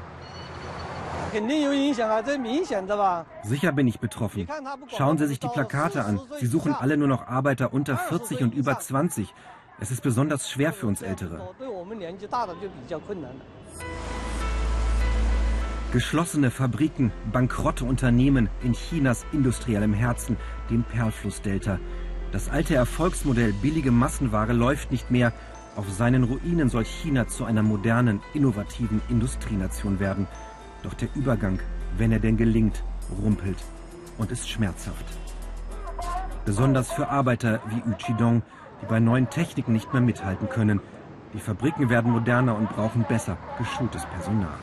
Sicher 3.43 3.73
bin 3.73 3.87
ich 3.87 4.01
betroffen. 4.01 4.49
Schauen 4.97 5.19
Sie 5.19 5.27
sich 5.27 5.39
die 5.39 5.49
Plakate 5.49 6.07
an. 6.07 6.19
Sie 6.41 6.47
suchen 6.47 6.73
alle 6.73 6.97
nur 6.97 7.09
noch 7.09 7.27
Arbeiter 7.27 7.75
unter 7.75 7.99
40 7.99 8.41
und 8.41 8.55
über 8.55 8.79
20. 8.79 9.35
Es 9.79 9.91
ist 9.91 10.03
besonders 10.03 10.49
schwer 10.49 10.73
für 10.73 10.87
uns 10.87 11.03
Ältere. 11.03 11.55
Geschlossene 15.91 16.51
Fabriken, 16.51 17.13
bankrotte 17.33 17.87
Unternehmen 17.87 18.51
in 18.63 18.75
Chinas 18.75 19.25
industriellem 19.33 19.95
Herzen, 19.95 20.37
dem 20.69 20.85
Perlflussdelta. 20.85 21.79
Das 22.31 22.51
alte 22.51 22.75
Erfolgsmodell 22.75 23.55
billige 23.55 23.91
Massenware 23.91 24.53
läuft 24.53 24.93
nicht 24.93 25.11
mehr. 25.11 25.33
Auf 25.77 25.91
seinen 25.91 26.25
Ruinen 26.25 26.69
soll 26.69 26.85
China 26.85 27.27
zu 27.27 27.47
einer 27.47 27.63
modernen, 27.63 28.21
innovativen 28.35 29.01
Industrienation 29.09 29.99
werden. 29.99 30.27
Doch 30.83 30.93
der 30.93 31.09
Übergang, 31.15 31.59
wenn 31.97 32.13
er 32.13 32.19
denn 32.19 32.37
gelingt, 32.37 32.83
rumpelt 33.23 33.57
und 34.19 34.31
ist 34.31 34.49
schmerzhaft. 34.49 35.07
Besonders 36.45 36.93
für 36.93 37.09
Arbeiter 37.09 37.61
wie 37.69 37.89
Yu 37.89 37.97
Chidong, 37.97 38.43
die 38.83 38.87
bei 38.87 39.01
neuen 39.01 39.31
Techniken 39.31 39.73
nicht 39.73 39.93
mehr 39.95 40.03
mithalten 40.03 40.51
können. 40.51 40.81
Die 41.33 41.41
Fabriken 41.41 41.89
werden 41.89 42.13
moderner 42.13 42.57
und 42.57 42.69
brauchen 42.69 43.05
besser 43.09 43.39
geschultes 43.57 44.05
Personal. 44.07 44.59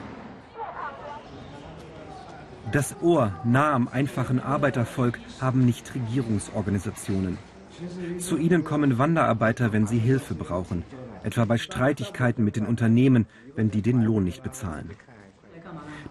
Das 2.72 2.96
Ohr 3.02 3.32
nah 3.44 3.74
am 3.74 3.88
einfachen 3.88 4.40
Arbeitervolk 4.40 5.20
haben 5.40 5.66
nicht 5.66 5.94
Regierungsorganisationen. 5.96 7.38
Zu 8.20 8.38
ihnen 8.38 8.64
kommen 8.64 8.98
Wanderarbeiter, 8.98 9.74
wenn 9.74 9.88
sie 9.88 10.00
Hilfe 10.00 10.36
brauchen, 10.36 10.84
etwa 11.24 11.46
bei 11.46 11.58
Streitigkeiten 11.58 12.44
mit 12.44 12.56
den 12.56 12.66
Unternehmen, 12.66 13.26
wenn 13.56 13.72
die 13.72 13.82
den 13.82 14.02
Lohn 14.02 14.24
nicht 14.24 14.44
bezahlen. 14.44 14.92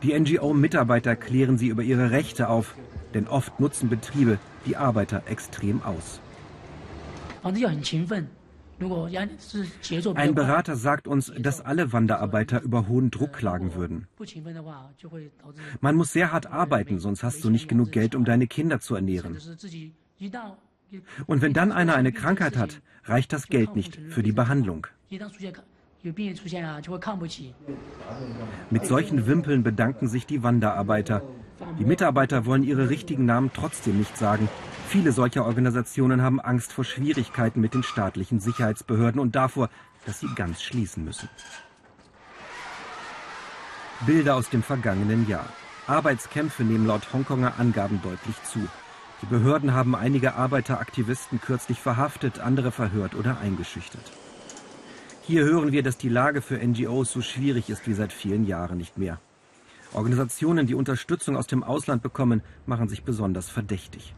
Die 0.02 0.18
NGO-Mitarbeiter 0.18 1.16
klären 1.16 1.58
sie 1.58 1.68
über 1.68 1.82
ihre 1.82 2.10
Rechte 2.10 2.48
auf, 2.48 2.74
denn 3.14 3.28
oft 3.28 3.60
nutzen 3.60 3.88
Betriebe 3.88 4.38
die 4.66 4.76
Arbeiter 4.76 5.22
extrem 5.26 5.82
aus. 5.82 6.20
Ein 10.14 10.34
Berater 10.34 10.76
sagt 10.76 11.06
uns, 11.06 11.32
dass 11.38 11.60
alle 11.60 11.92
Wanderarbeiter 11.92 12.60
über 12.62 12.88
hohen 12.88 13.10
Druck 13.10 13.32
klagen 13.32 13.74
würden. 13.74 14.08
Man 15.80 15.96
muss 15.96 16.12
sehr 16.12 16.32
hart 16.32 16.46
arbeiten, 16.46 16.98
sonst 16.98 17.22
hast 17.22 17.44
du 17.44 17.50
nicht 17.50 17.68
genug 17.68 17.92
Geld, 17.92 18.14
um 18.14 18.24
deine 18.24 18.46
Kinder 18.46 18.80
zu 18.80 18.96
ernähren. 18.96 19.38
Und 21.26 21.42
wenn 21.42 21.52
dann 21.52 21.72
einer 21.72 21.94
eine 21.94 22.12
Krankheit 22.12 22.56
hat, 22.56 22.80
reicht 23.04 23.32
das 23.32 23.48
Geld 23.48 23.76
nicht 23.76 23.98
für 24.08 24.22
die 24.22 24.32
Behandlung. 24.32 24.86
Mit 28.70 28.86
solchen 28.86 29.26
Wimpeln 29.26 29.62
bedanken 29.62 30.08
sich 30.08 30.26
die 30.26 30.42
Wanderarbeiter. 30.42 31.22
Die 31.78 31.84
Mitarbeiter 31.84 32.44
wollen 32.46 32.62
ihre 32.62 32.90
richtigen 32.90 33.24
Namen 33.24 33.50
trotzdem 33.54 33.98
nicht 33.98 34.16
sagen. 34.16 34.48
Viele 34.88 35.12
solcher 35.12 35.46
Organisationen 35.46 36.22
haben 36.22 36.40
Angst 36.40 36.72
vor 36.72 36.84
Schwierigkeiten 36.84 37.60
mit 37.60 37.74
den 37.74 37.82
staatlichen 37.82 38.40
Sicherheitsbehörden 38.40 39.20
und 39.20 39.34
davor, 39.34 39.70
dass 40.04 40.20
sie 40.20 40.28
ganz 40.34 40.62
schließen 40.62 41.04
müssen. 41.04 41.28
Bilder 44.06 44.36
aus 44.36 44.50
dem 44.50 44.62
vergangenen 44.62 45.26
Jahr. 45.28 45.48
Arbeitskämpfe 45.86 46.64
nehmen 46.64 46.86
laut 46.86 47.12
Hongkonger 47.12 47.54
Angaben 47.58 48.00
deutlich 48.02 48.42
zu. 48.42 48.60
Die 49.24 49.30
Behörden 49.30 49.72
haben 49.72 49.94
einige 49.94 50.34
Arbeiteraktivisten 50.34 51.40
kürzlich 51.40 51.80
verhaftet, 51.80 52.40
andere 52.40 52.70
verhört 52.70 53.14
oder 53.14 53.38
eingeschüchtert. 53.40 54.12
Hier 55.22 55.44
hören 55.44 55.72
wir, 55.72 55.82
dass 55.82 55.96
die 55.96 56.10
Lage 56.10 56.42
für 56.42 56.58
NGOs 56.58 57.10
so 57.10 57.22
schwierig 57.22 57.70
ist 57.70 57.86
wie 57.86 57.94
seit 57.94 58.12
vielen 58.12 58.44
Jahren 58.46 58.76
nicht 58.76 58.98
mehr. 58.98 59.18
Organisationen, 59.94 60.66
die 60.66 60.74
Unterstützung 60.74 61.38
aus 61.38 61.46
dem 61.46 61.64
Ausland 61.64 62.02
bekommen, 62.02 62.42
machen 62.66 62.90
sich 62.90 63.02
besonders 63.02 63.48
verdächtig. 63.48 64.14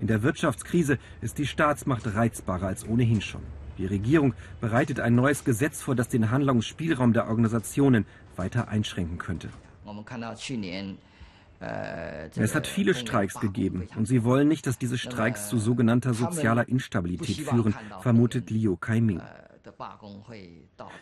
In 0.00 0.08
der 0.08 0.24
Wirtschaftskrise 0.24 0.98
ist 1.20 1.38
die 1.38 1.46
Staatsmacht 1.46 2.12
reizbarer 2.16 2.66
als 2.66 2.84
ohnehin 2.84 3.20
schon. 3.20 3.42
Die 3.78 3.86
Regierung 3.86 4.34
bereitet 4.60 4.98
ein 4.98 5.14
neues 5.14 5.44
Gesetz 5.44 5.82
vor, 5.82 5.94
das 5.94 6.08
den 6.08 6.32
Handlungsspielraum 6.32 7.12
der 7.12 7.28
Organisationen 7.28 8.06
weiter 8.34 8.66
einschränken 8.66 9.18
könnte. 9.18 9.50
Es 11.60 12.54
hat 12.54 12.66
viele 12.66 12.94
Streiks 12.94 13.40
gegeben 13.40 13.88
und 13.96 14.06
sie 14.06 14.22
wollen 14.22 14.46
nicht, 14.46 14.66
dass 14.66 14.78
diese 14.78 14.98
Streiks 14.98 15.48
zu 15.48 15.58
sogenannter 15.58 16.14
sozialer 16.14 16.68
Instabilität 16.68 17.40
führen, 17.40 17.74
vermutet 18.00 18.50
Liu 18.50 18.76
Kaiming. 18.76 19.20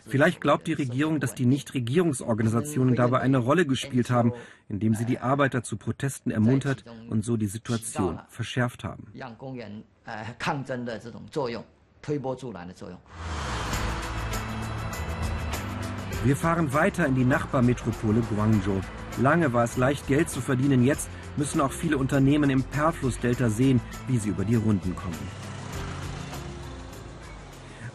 Vielleicht 0.05 0.41
glaubt 0.41 0.67
die 0.67 0.73
Regierung, 0.73 1.19
dass 1.19 1.35
die 1.35 1.45
Nichtregierungsorganisationen 1.45 2.95
dabei 2.95 3.19
eine 3.19 3.37
Rolle 3.37 3.65
gespielt 3.65 4.09
haben, 4.09 4.33
indem 4.67 4.93
sie 4.93 5.05
die 5.05 5.19
Arbeiter 5.19 5.63
zu 5.63 5.77
Protesten 5.77 6.31
ermuntert 6.31 6.83
und 7.09 7.23
so 7.23 7.37
die 7.37 7.47
Situation 7.47 8.19
verschärft 8.29 8.83
haben. 8.83 9.07
Wir 16.23 16.35
fahren 16.35 16.73
weiter 16.73 17.05
in 17.05 17.15
die 17.15 17.25
Nachbarmetropole 17.25 18.21
Guangzhou. 18.21 18.81
Lange 19.19 19.51
war 19.51 19.63
es 19.63 19.77
leicht, 19.77 20.07
Geld 20.07 20.29
zu 20.29 20.41
verdienen. 20.41 20.83
Jetzt 20.83 21.09
müssen 21.37 21.59
auch 21.59 21.71
viele 21.71 21.97
Unternehmen 21.97 22.49
im 22.49 22.63
Perflussdelta 22.63 23.49
sehen, 23.49 23.81
wie 24.07 24.17
sie 24.17 24.29
über 24.29 24.45
die 24.45 24.55
Runden 24.55 24.95
kommen. 24.95 25.17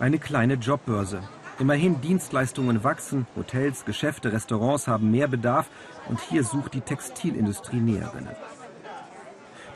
Eine 0.00 0.18
kleine 0.18 0.54
Jobbörse. 0.54 1.22
Immerhin 1.60 2.00
Dienstleistungen 2.00 2.82
wachsen, 2.82 3.26
Hotels, 3.36 3.84
Geschäfte, 3.84 4.32
Restaurants 4.32 4.88
haben 4.88 5.12
mehr 5.12 5.28
Bedarf 5.28 5.68
und 6.08 6.18
hier 6.18 6.42
sucht 6.42 6.74
die 6.74 6.80
Textilindustrie 6.80 7.78
Näherinnen. 7.78 8.34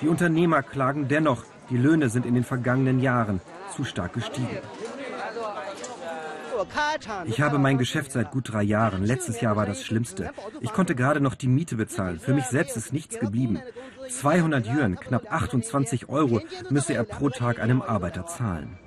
Die 0.01 0.09
Unternehmer 0.09 0.63
klagen 0.63 1.07
dennoch, 1.07 1.45
die 1.71 1.77
Löhne 1.77 2.09
sind 2.09 2.27
in 2.27 2.35
den 2.35 2.45
vergangenen 2.45 3.01
Jahren 3.01 3.41
zu 3.75 3.85
stark 3.85 4.15
gestiegen. 4.15 4.59
Ich 7.27 7.41
habe 7.41 7.59
mein 7.59 7.79
Geschäft 7.79 8.13
seit 8.13 8.31
gut 8.31 8.53
drei 8.53 8.63
Jahren. 8.63 9.05
Letztes 9.05 9.41
Jahr 9.41 9.57
war 9.57 9.67
das 9.67 9.85
Schlimmste. 9.85 10.31
Ich 10.61 10.73
konnte 10.73 10.95
gerade 10.95 11.21
noch 11.21 11.35
die 11.35 11.49
Miete 11.49 11.77
bezahlen. 11.77 12.19
Für 12.19 12.35
mich 12.35 12.47
selbst 12.47 12.77
ist 12.77 12.93
nichts 12.93 13.19
geblieben. 13.19 13.61
200 14.09 14.67
Yuan, 14.67 14.97
knapp 14.97 15.31
28 15.31 16.09
Euro, 16.09 16.41
müsse 16.71 16.95
er 16.95 17.05
pro 17.05 17.31
Tag 17.31 17.61
einem 17.61 17.83
Arbeiter 17.83 18.27
zahlen. 18.27 18.79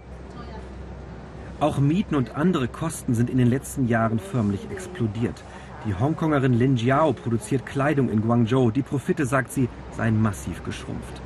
Auch 1.60 1.80
Mieten 1.80 2.16
und 2.16 2.36
andere 2.36 2.70
Kosten 2.70 3.14
sind 3.14 3.30
in 3.30 3.38
den 3.38 3.50
letzten 3.50 3.88
Jahren 3.88 4.20
förmlich 4.20 4.62
explodiert. 4.72 5.44
Die 5.86 5.94
Hongkongerin 5.94 6.54
Lin 6.54 6.78
Jiao 6.78 7.14
produziert 7.14 7.66
Kleidung 7.66 8.10
in 8.10 8.22
Guangzhou. 8.22 8.72
Die 8.72 8.82
Profite, 8.82 9.26
sagt 9.26 9.52
sie, 9.52 9.70
seien 9.96 10.22
massiv 10.22 10.64
geschrumpft. 10.64 11.22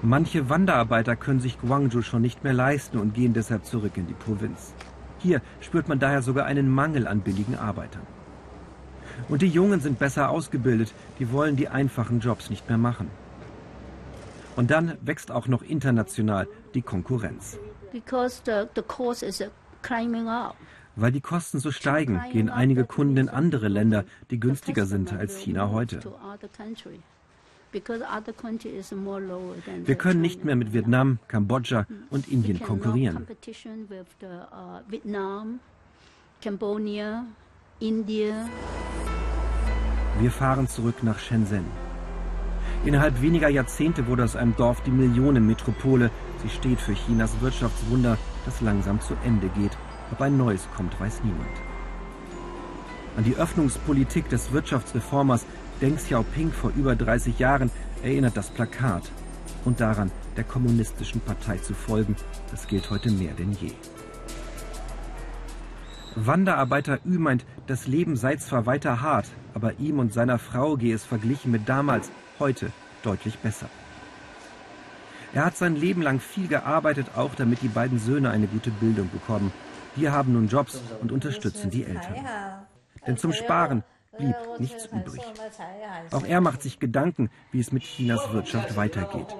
Manche 0.00 0.48
Wanderarbeiter 0.48 1.14
können 1.14 1.40
sich 1.40 1.60
Guangzhou 1.60 2.02
schon 2.02 2.22
nicht 2.22 2.42
mehr 2.42 2.52
leisten 2.52 2.98
und 2.98 3.14
gehen 3.14 3.34
deshalb 3.34 3.64
zurück 3.64 3.92
in 3.96 4.06
die 4.06 4.14
Provinz. 4.14 4.74
Hier 5.22 5.40
spürt 5.60 5.88
man 5.88 5.98
daher 5.98 6.22
sogar 6.22 6.46
einen 6.46 6.68
Mangel 6.68 7.06
an 7.06 7.20
billigen 7.20 7.56
Arbeitern. 7.56 8.06
Und 9.28 9.42
die 9.42 9.48
Jungen 9.48 9.80
sind 9.80 9.98
besser 9.98 10.30
ausgebildet, 10.30 10.92
die 11.18 11.30
wollen 11.32 11.56
die 11.56 11.68
einfachen 11.68 12.20
Jobs 12.20 12.50
nicht 12.50 12.68
mehr 12.68 12.78
machen. 12.78 13.08
Und 14.56 14.70
dann 14.70 14.98
wächst 15.00 15.30
auch 15.30 15.48
noch 15.48 15.62
international 15.62 16.48
die 16.74 16.82
Konkurrenz. 16.82 17.58
Weil 20.94 21.12
die 21.12 21.20
Kosten 21.20 21.58
so 21.58 21.70
steigen, 21.70 22.20
gehen 22.32 22.50
einige 22.50 22.84
Kunden 22.84 23.16
in 23.16 23.28
andere 23.28 23.68
Länder, 23.68 24.04
die 24.30 24.40
günstiger 24.40 24.86
sind 24.86 25.12
als 25.12 25.36
China 25.38 25.70
heute. 25.70 26.00
Wir 29.84 29.94
können 29.96 30.20
nicht 30.20 30.44
mehr 30.44 30.56
mit 30.56 30.72
Vietnam, 30.72 31.18
Kambodscha 31.28 31.86
und 32.10 32.28
Indien 32.28 32.60
konkurrieren. 32.60 33.26
Wir 40.20 40.30
fahren 40.30 40.68
zurück 40.68 41.02
nach 41.02 41.18
Shenzhen. 41.18 41.64
Innerhalb 42.84 43.22
weniger 43.22 43.48
Jahrzehnte 43.48 44.06
wurde 44.06 44.24
aus 44.24 44.36
einem 44.36 44.56
Dorf 44.56 44.82
die 44.82 44.90
Millionenmetropole. 44.90 46.10
Sie 46.42 46.48
steht 46.48 46.80
für 46.80 46.94
Chinas 46.94 47.40
Wirtschaftswunder, 47.40 48.18
das 48.44 48.60
langsam 48.60 49.00
zu 49.00 49.14
Ende 49.24 49.48
geht. 49.50 49.76
Ob 50.10 50.20
ein 50.20 50.36
neues 50.36 50.68
kommt, 50.76 50.98
weiß 51.00 51.22
niemand. 51.22 51.48
An 53.16 53.24
die 53.24 53.36
Öffnungspolitik 53.36 54.28
des 54.28 54.52
Wirtschaftsreformers 54.52 55.46
Deng 55.82 55.96
Xiaoping 55.96 56.52
vor 56.52 56.72
über 56.76 56.94
30 56.94 57.40
Jahren 57.40 57.70
erinnert 58.04 58.36
das 58.36 58.50
Plakat. 58.50 59.02
Und 59.64 59.80
daran, 59.80 60.12
der 60.36 60.44
kommunistischen 60.44 61.20
Partei 61.20 61.58
zu 61.58 61.74
folgen, 61.74 62.14
das 62.52 62.68
gilt 62.68 62.88
heute 62.88 63.10
mehr 63.10 63.34
denn 63.34 63.50
je. 63.52 63.72
Wanderarbeiter 66.14 67.00
Ü 67.04 67.18
meint, 67.18 67.44
das 67.66 67.88
Leben 67.88 68.16
sei 68.16 68.36
zwar 68.36 68.64
weiter 68.64 69.00
hart, 69.00 69.26
aber 69.54 69.80
ihm 69.80 69.98
und 69.98 70.12
seiner 70.12 70.38
Frau 70.38 70.76
gehe 70.76 70.94
es 70.94 71.04
verglichen 71.04 71.50
mit 71.50 71.68
damals, 71.68 72.12
heute, 72.38 72.70
deutlich 73.02 73.38
besser. 73.38 73.68
Er 75.34 75.46
hat 75.46 75.56
sein 75.56 75.74
Leben 75.74 76.02
lang 76.02 76.20
viel 76.20 76.46
gearbeitet, 76.46 77.06
auch 77.16 77.34
damit 77.34 77.62
die 77.62 77.68
beiden 77.68 77.98
Söhne 77.98 78.30
eine 78.30 78.46
gute 78.46 78.70
Bildung 78.70 79.10
bekommen. 79.10 79.52
Die 79.96 80.08
haben 80.08 80.34
nun 80.34 80.48
Jobs 80.48 80.80
und 81.00 81.10
unterstützen 81.10 81.70
die 81.70 81.84
Eltern. 81.84 82.14
Denn 83.06 83.16
zum 83.16 83.32
Sparen 83.32 83.82
blieb 84.16 84.36
nichts 84.58 84.86
übrig. 84.86 85.22
Auch 86.10 86.24
er 86.24 86.40
macht 86.40 86.62
sich 86.62 86.78
Gedanken, 86.78 87.30
wie 87.50 87.60
es 87.60 87.72
mit 87.72 87.82
Chinas 87.82 88.32
Wirtschaft 88.32 88.76
weitergeht. 88.76 89.34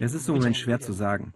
Es 0.00 0.14
ist 0.14 0.28
im 0.28 0.34
Moment 0.36 0.56
schwer 0.56 0.80
zu 0.80 0.92
sagen. 0.92 1.32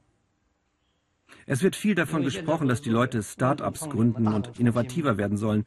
Es 1.47 1.62
wird 1.62 1.76
viel 1.76 1.95
davon 1.95 2.22
gesprochen, 2.22 2.68
dass 2.68 2.82
die 2.82 2.90
Leute 2.90 3.22
Start-ups 3.22 3.88
gründen 3.88 4.28
und 4.28 4.59
innovativer 4.59 5.16
werden 5.18 5.36
sollen. 5.36 5.66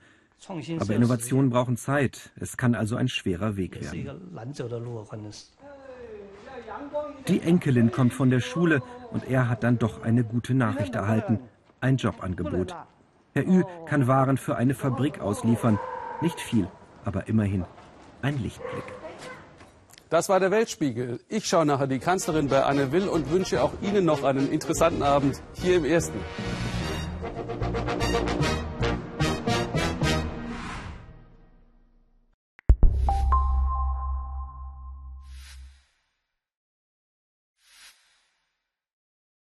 Aber 0.80 0.94
Innovationen 0.94 1.50
brauchen 1.50 1.78
Zeit. 1.78 2.32
Es 2.36 2.58
kann 2.58 2.76
also 2.76 2.96
ein 2.96 3.08
schwerer 3.08 3.56
Weg 3.56 3.82
werden. 3.82 4.22
Die 7.28 7.42
Enkelin 7.42 7.92
kommt 7.92 8.14
von 8.14 8.30
der 8.30 8.42
Schule 8.42 8.82
und 9.12 9.28
er 9.30 9.50
hat 9.50 9.64
dann 9.64 9.80
doch 9.80 10.02
eine 10.04 10.24
gute 10.24 10.54
Nachricht 10.54 10.96
erhalten. 10.96 11.40
Ein 11.80 11.98
Jobangebot. 11.98 12.76
Herr 13.38 13.46
Ü 13.46 13.64
kann 13.86 14.08
Waren 14.08 14.38
für 14.38 14.56
eine 14.56 14.74
Fabrik 14.74 15.20
ausliefern. 15.20 15.78
Nicht 16.22 16.40
viel, 16.40 16.70
aber 17.04 17.28
immerhin 17.28 17.66
ein 18.22 18.42
Lichtblick. 18.42 18.86
Das 20.10 20.30
war 20.30 20.40
der 20.40 20.52
Weltspiegel. 20.52 21.20
Ich 21.28 21.46
schaue 21.46 21.66
nachher 21.66 21.88
die 21.88 22.00
Kanzlerin 22.00 22.48
bei 22.48 22.64
Anne 22.64 22.94
Will 22.94 23.10
und 23.10 23.30
wünsche 23.32 23.62
auch 23.62 23.74
Ihnen 23.82 24.06
noch 24.06 24.24
einen 24.24 24.50
interessanten 24.50 25.04
Abend 25.04 25.42
hier 25.52 25.76
im 25.76 25.84
Ersten. 25.84 26.18